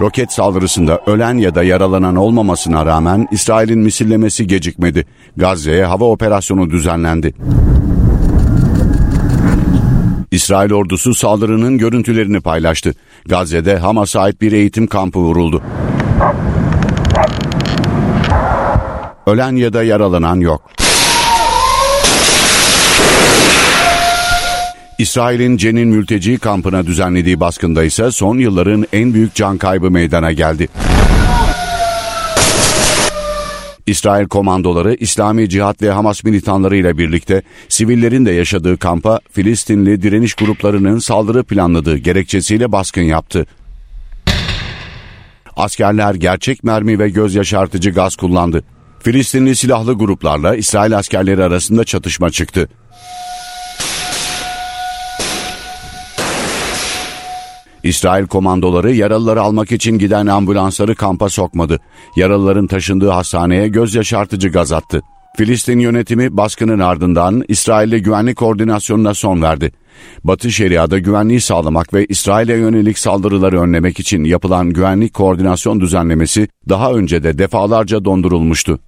[0.00, 5.06] Roket saldırısında ölen ya da yaralanan olmamasına rağmen İsrail'in misillemesi gecikmedi.
[5.36, 7.34] Gazze'ye hava operasyonu düzenlendi.
[10.30, 12.94] İsrail ordusu saldırının görüntülerini paylaştı.
[13.26, 15.62] Gazze'de Hamas'a ait bir eğitim kampı vuruldu.
[19.26, 20.62] Ölen ya da yaralanan yok.
[24.98, 30.68] İsrail'in Cenin mülteci kampına düzenlediği baskında ise son yılların en büyük can kaybı meydana geldi.
[33.86, 40.34] İsrail komandoları İslami Cihat ve Hamas militanları ile birlikte sivillerin de yaşadığı kampa Filistinli direniş
[40.34, 43.46] gruplarının saldırı planladığı gerekçesiyle baskın yaptı.
[45.56, 48.64] Askerler gerçek mermi ve göz yaşartıcı gaz kullandı.
[49.00, 52.68] Filistinli silahlı gruplarla İsrail askerleri arasında çatışma çıktı.
[57.86, 61.80] İsrail komandoları yaralıları almak için giden ambulansları kampa sokmadı.
[62.16, 65.02] Yaralıların taşındığı hastaneye göz yaşartıcı gaz attı.
[65.36, 69.72] Filistin yönetimi baskının ardından İsrail'le güvenlik koordinasyonuna son verdi.
[70.24, 76.92] Batı Şeria'da güvenliği sağlamak ve İsrail'e yönelik saldırıları önlemek için yapılan güvenlik koordinasyon düzenlemesi daha
[76.92, 78.78] önce de defalarca dondurulmuştu.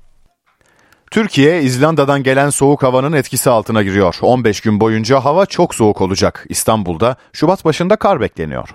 [1.10, 4.16] Türkiye, İzlanda'dan gelen soğuk havanın etkisi altına giriyor.
[4.22, 6.46] 15 gün boyunca hava çok soğuk olacak.
[6.48, 8.68] İstanbul'da Şubat başında kar bekleniyor.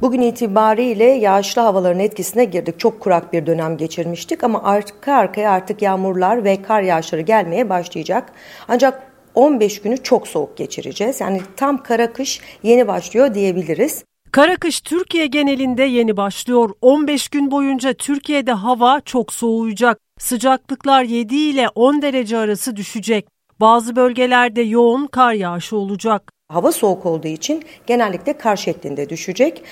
[0.00, 2.78] Bugün itibariyle yağışlı havaların etkisine girdik.
[2.78, 8.32] Çok kurak bir dönem geçirmiştik ama arka arkaya artık yağmurlar ve kar yağışları gelmeye başlayacak.
[8.68, 11.20] Ancak 15 günü çok soğuk geçireceğiz.
[11.20, 14.04] Yani tam kara kış yeni başlıyor diyebiliriz.
[14.32, 16.70] Kara kış Türkiye genelinde yeni başlıyor.
[16.80, 19.98] 15 gün boyunca Türkiye'de hava çok soğuyacak.
[20.18, 23.26] Sıcaklıklar 7 ile 10 derece arası düşecek.
[23.60, 26.33] Bazı bölgelerde yoğun kar yağışı olacak.
[26.48, 29.62] Hava soğuk olduğu için genellikle kar şeklinde düşecek.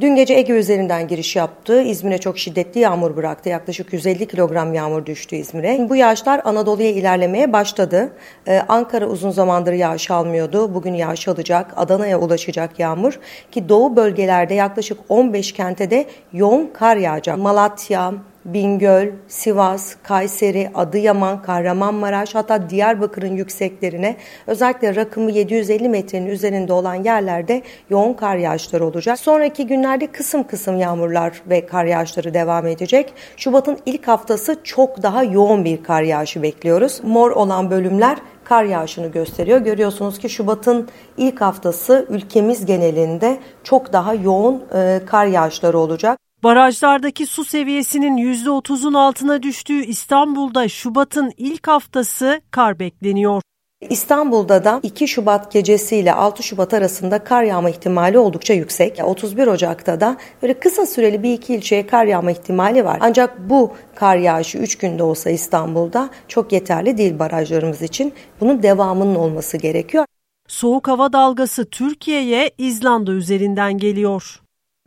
[0.00, 1.82] Dün gece Ege üzerinden giriş yaptı.
[1.82, 3.48] İzmir'e çok şiddetli yağmur bıraktı.
[3.48, 5.88] Yaklaşık 150 kilogram yağmur düştü İzmir'e.
[5.88, 8.12] Bu yağışlar Anadolu'ya ilerlemeye başladı.
[8.48, 10.74] Ee, Ankara uzun zamandır yağış almıyordu.
[10.74, 11.74] Bugün yağış alacak.
[11.76, 13.20] Adana'ya ulaşacak yağmur.
[13.50, 17.38] Ki doğu bölgelerde yaklaşık 15 kente de yoğun kar yağacak.
[17.38, 18.12] Malatya,
[18.44, 24.16] Bingöl, Sivas, Kayseri, Adıyaman, Kahramanmaraş hatta Diyarbakır'ın yükseklerine
[24.46, 29.18] özellikle rakımı 750 metrenin üzerinde olan yerlerde yoğun kar yağışları olacak.
[29.18, 33.14] Sonraki günlerde kısım kısım yağmurlar ve kar yağışları devam edecek.
[33.36, 37.00] Şubat'ın ilk haftası çok daha yoğun bir kar yağışı bekliyoruz.
[37.04, 39.58] Mor olan bölümler kar yağışını gösteriyor.
[39.58, 46.29] Görüyorsunuz ki Şubat'ın ilk haftası ülkemiz genelinde çok daha yoğun e, kar yağışları olacak.
[46.42, 53.42] Barajlardaki su seviyesinin %30'un altına düştüğü İstanbul'da Şubat'ın ilk haftası kar bekleniyor.
[53.90, 59.00] İstanbul'da da 2 Şubat gecesi ile 6 Şubat arasında kar yağma ihtimali oldukça yüksek.
[59.04, 62.98] 31 Ocak'ta da böyle kısa süreli bir iki ilçeye kar yağma ihtimali var.
[63.00, 68.12] Ancak bu kar yağışı 3 günde olsa İstanbul'da çok yeterli değil barajlarımız için.
[68.40, 70.04] Bunun devamının olması gerekiyor.
[70.48, 74.39] Soğuk hava dalgası Türkiye'ye İzlanda üzerinden geliyor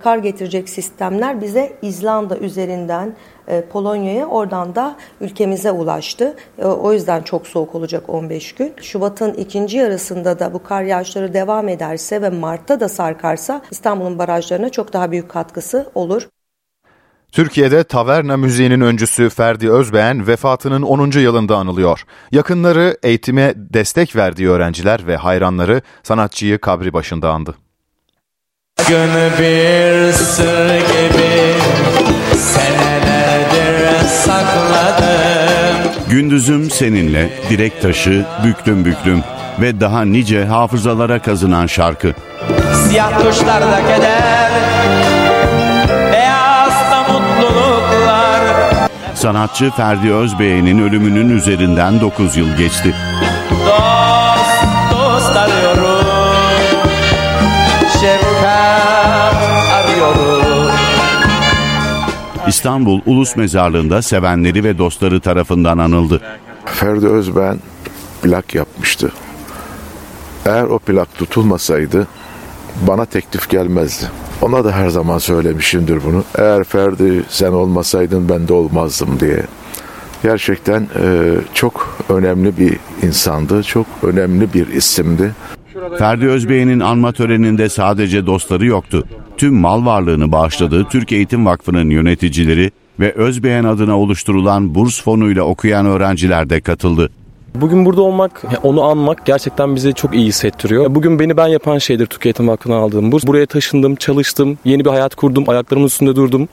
[0.03, 3.15] kar getirecek sistemler bize İzlanda üzerinden
[3.47, 6.35] e, Polonya'ya oradan da ülkemize ulaştı.
[6.59, 8.73] E, o yüzden çok soğuk olacak 15 gün.
[8.81, 14.69] Şubat'ın ikinci yarısında da bu kar yağışları devam ederse ve Mart'ta da sarkarsa İstanbul'un barajlarına
[14.69, 16.27] çok daha büyük katkısı olur.
[17.31, 21.19] Türkiye'de taverna müziğinin öncüsü Ferdi Özbeğen vefatının 10.
[21.19, 22.05] yılında anılıyor.
[22.31, 27.55] Yakınları eğitime destek verdiği öğrenciler ve hayranları sanatçıyı kabri başında andı.
[28.77, 29.09] Gün
[29.39, 31.53] bir sır gibi
[32.37, 35.91] senelerdir sakladım.
[36.09, 39.23] Gündüzüm seninle, direk taşı, büklüm büklüm
[39.61, 42.13] ve daha nice hafızalara kazınan şarkı.
[42.89, 44.51] Siyah tuşlarda keder,
[46.11, 48.41] beyazda mutluluklar.
[49.13, 52.95] Sanatçı Ferdi Özbey'in ölümünün üzerinden 9 yıl geçti.
[62.53, 66.21] İstanbul Ulus Mezarlığı'nda sevenleri ve dostları tarafından anıldı.
[66.65, 67.59] Ferdi Özben
[68.21, 69.11] plak yapmıştı.
[70.45, 72.07] Eğer o plak tutulmasaydı
[72.87, 74.05] bana teklif gelmezdi.
[74.41, 76.23] Ona da her zaman söylemişimdir bunu.
[76.37, 79.43] Eğer Ferdi sen olmasaydın ben de olmazdım diye.
[80.23, 82.77] Gerçekten e, çok önemli bir
[83.07, 85.31] insandı, çok önemli bir isimdi.
[85.97, 89.03] Ferdi Özbey'in anma töreninde sadece dostları yoktu.
[89.37, 95.85] Tüm mal varlığını bağışladığı Türk Eğitim Vakfı'nın yöneticileri ve Özbeğen adına oluşturulan burs fonuyla okuyan
[95.85, 97.09] öğrenciler de katıldı.
[97.55, 100.95] Bugün burada olmak, onu anmak gerçekten bizi çok iyi hissettiriyor.
[100.95, 103.27] Bugün beni ben yapan şeydir Türkiye Eğitim Vakfı'ndan aldığım burs.
[103.27, 106.47] Buraya taşındım, çalıştım, yeni bir hayat kurdum, ayaklarımın üstünde durdum.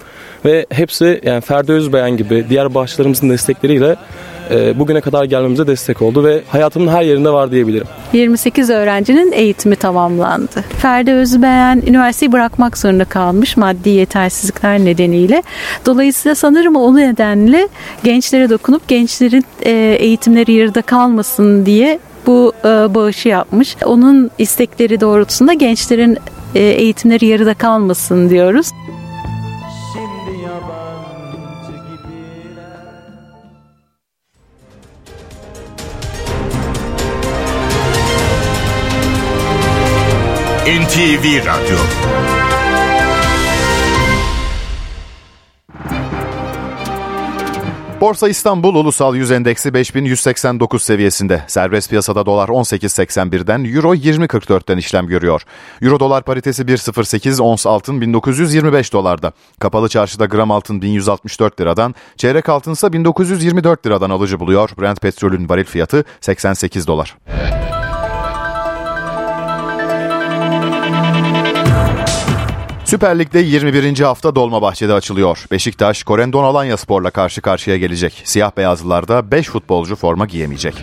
[0.44, 3.96] Ve hepsi yani Ferdi Özbeğen gibi diğer başlarımızın destekleriyle
[4.78, 7.86] bugüne kadar gelmemize destek oldu ve hayatımın her yerinde var diyebilirim.
[8.12, 10.64] 28 öğrencinin eğitimi tamamlandı.
[10.78, 15.42] Ferdi Özbeğen üniversiteyi bırakmak zorunda kalmış maddi yetersizlikler nedeniyle.
[15.86, 17.68] Dolayısıyla sanırım o nedenle
[18.04, 19.70] gençlere dokunup gençlerin e,
[20.00, 23.76] eğitimleri yarıda kalmasın diye bu e, bağışı yapmış.
[23.84, 26.18] Onun istekleri doğrultusunda gençlerin
[26.54, 28.70] e, eğitimleri yarıda kalmasın diyoruz.
[40.70, 41.76] NTV Radyo
[48.00, 51.44] Borsa İstanbul Ulusal Yüz Endeksi 5189 seviyesinde.
[51.46, 55.42] Serbest piyasada dolar 18.81'den, euro 20.44'ten işlem görüyor.
[55.82, 59.32] Euro dolar paritesi 1.08, ons altın 1925 dolarda.
[59.60, 64.70] Kapalı çarşıda gram altın 1164 liradan, çeyrek altın ise 1924 liradan alıcı buluyor.
[64.80, 67.16] Brent petrolün varil fiyatı 88 dolar.
[72.90, 73.98] Süper Lig'de 21.
[73.98, 75.44] hafta Dolmabahçe'de açılıyor.
[75.50, 78.22] Beşiktaş, Korendon Alanya Spor'la karşı karşıya gelecek.
[78.24, 80.74] Siyah beyazlılarda 5 futbolcu forma giyemeyecek.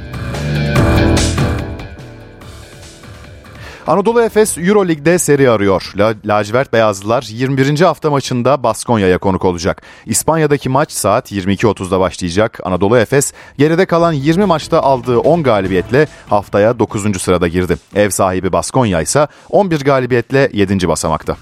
[3.88, 5.92] Anadolu Efes Euro Lig'de seri arıyor.
[5.96, 7.80] La Lacivert Beyazlılar 21.
[7.80, 9.82] hafta maçında Baskonya'ya konuk olacak.
[10.06, 12.60] İspanya'daki maç saat 22.30'da başlayacak.
[12.64, 17.22] Anadolu Efes geride kalan 20 maçta aldığı 10 galibiyetle haftaya 9.
[17.22, 17.78] sırada girdi.
[17.96, 20.88] Ev sahibi Baskonya ise 11 galibiyetle 7.
[20.88, 21.38] basamakta.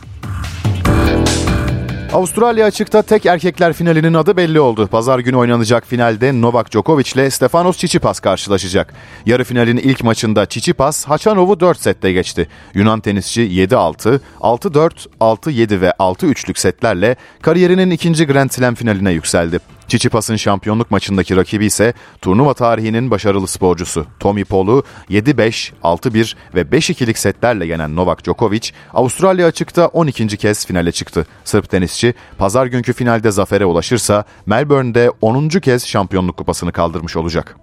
[2.13, 4.87] Avustralya açıkta tek erkekler finalinin adı belli oldu.
[4.87, 8.93] Pazar günü oynanacak finalde Novak Djokovic ile Stefanos Tsitsipas karşılaşacak.
[9.25, 12.47] Yarı finalin ilk maçında Tsitsipas Haçanov'u 4 sette geçti.
[12.73, 19.59] Yunan tenisçi 7-6, 6-4, 6-7 ve 6-3'lük setlerle kariyerinin ikinci Grand Slam finaline yükseldi.
[19.88, 27.17] Çiçipas'ın şampiyonluk maçındaki rakibi ise turnuva tarihinin başarılı sporcusu Tommy Paul'u 7-5, 6-1 ve 5-2'lik
[27.17, 30.38] setlerle yenen Novak Djokovic, Avustralya açıkta 12.
[30.38, 31.25] kez finale çıktı.
[31.43, 35.49] Sırp tenisçi pazar günkü finalde zafere ulaşırsa Melbourne'de 10.
[35.49, 37.55] kez şampiyonluk kupasını kaldırmış olacak.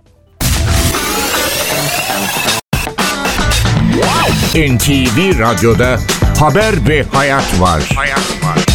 [4.55, 5.99] NTV Radyo'da
[6.41, 7.83] Haber ve Hayat var.
[7.97, 8.72] Hayat var.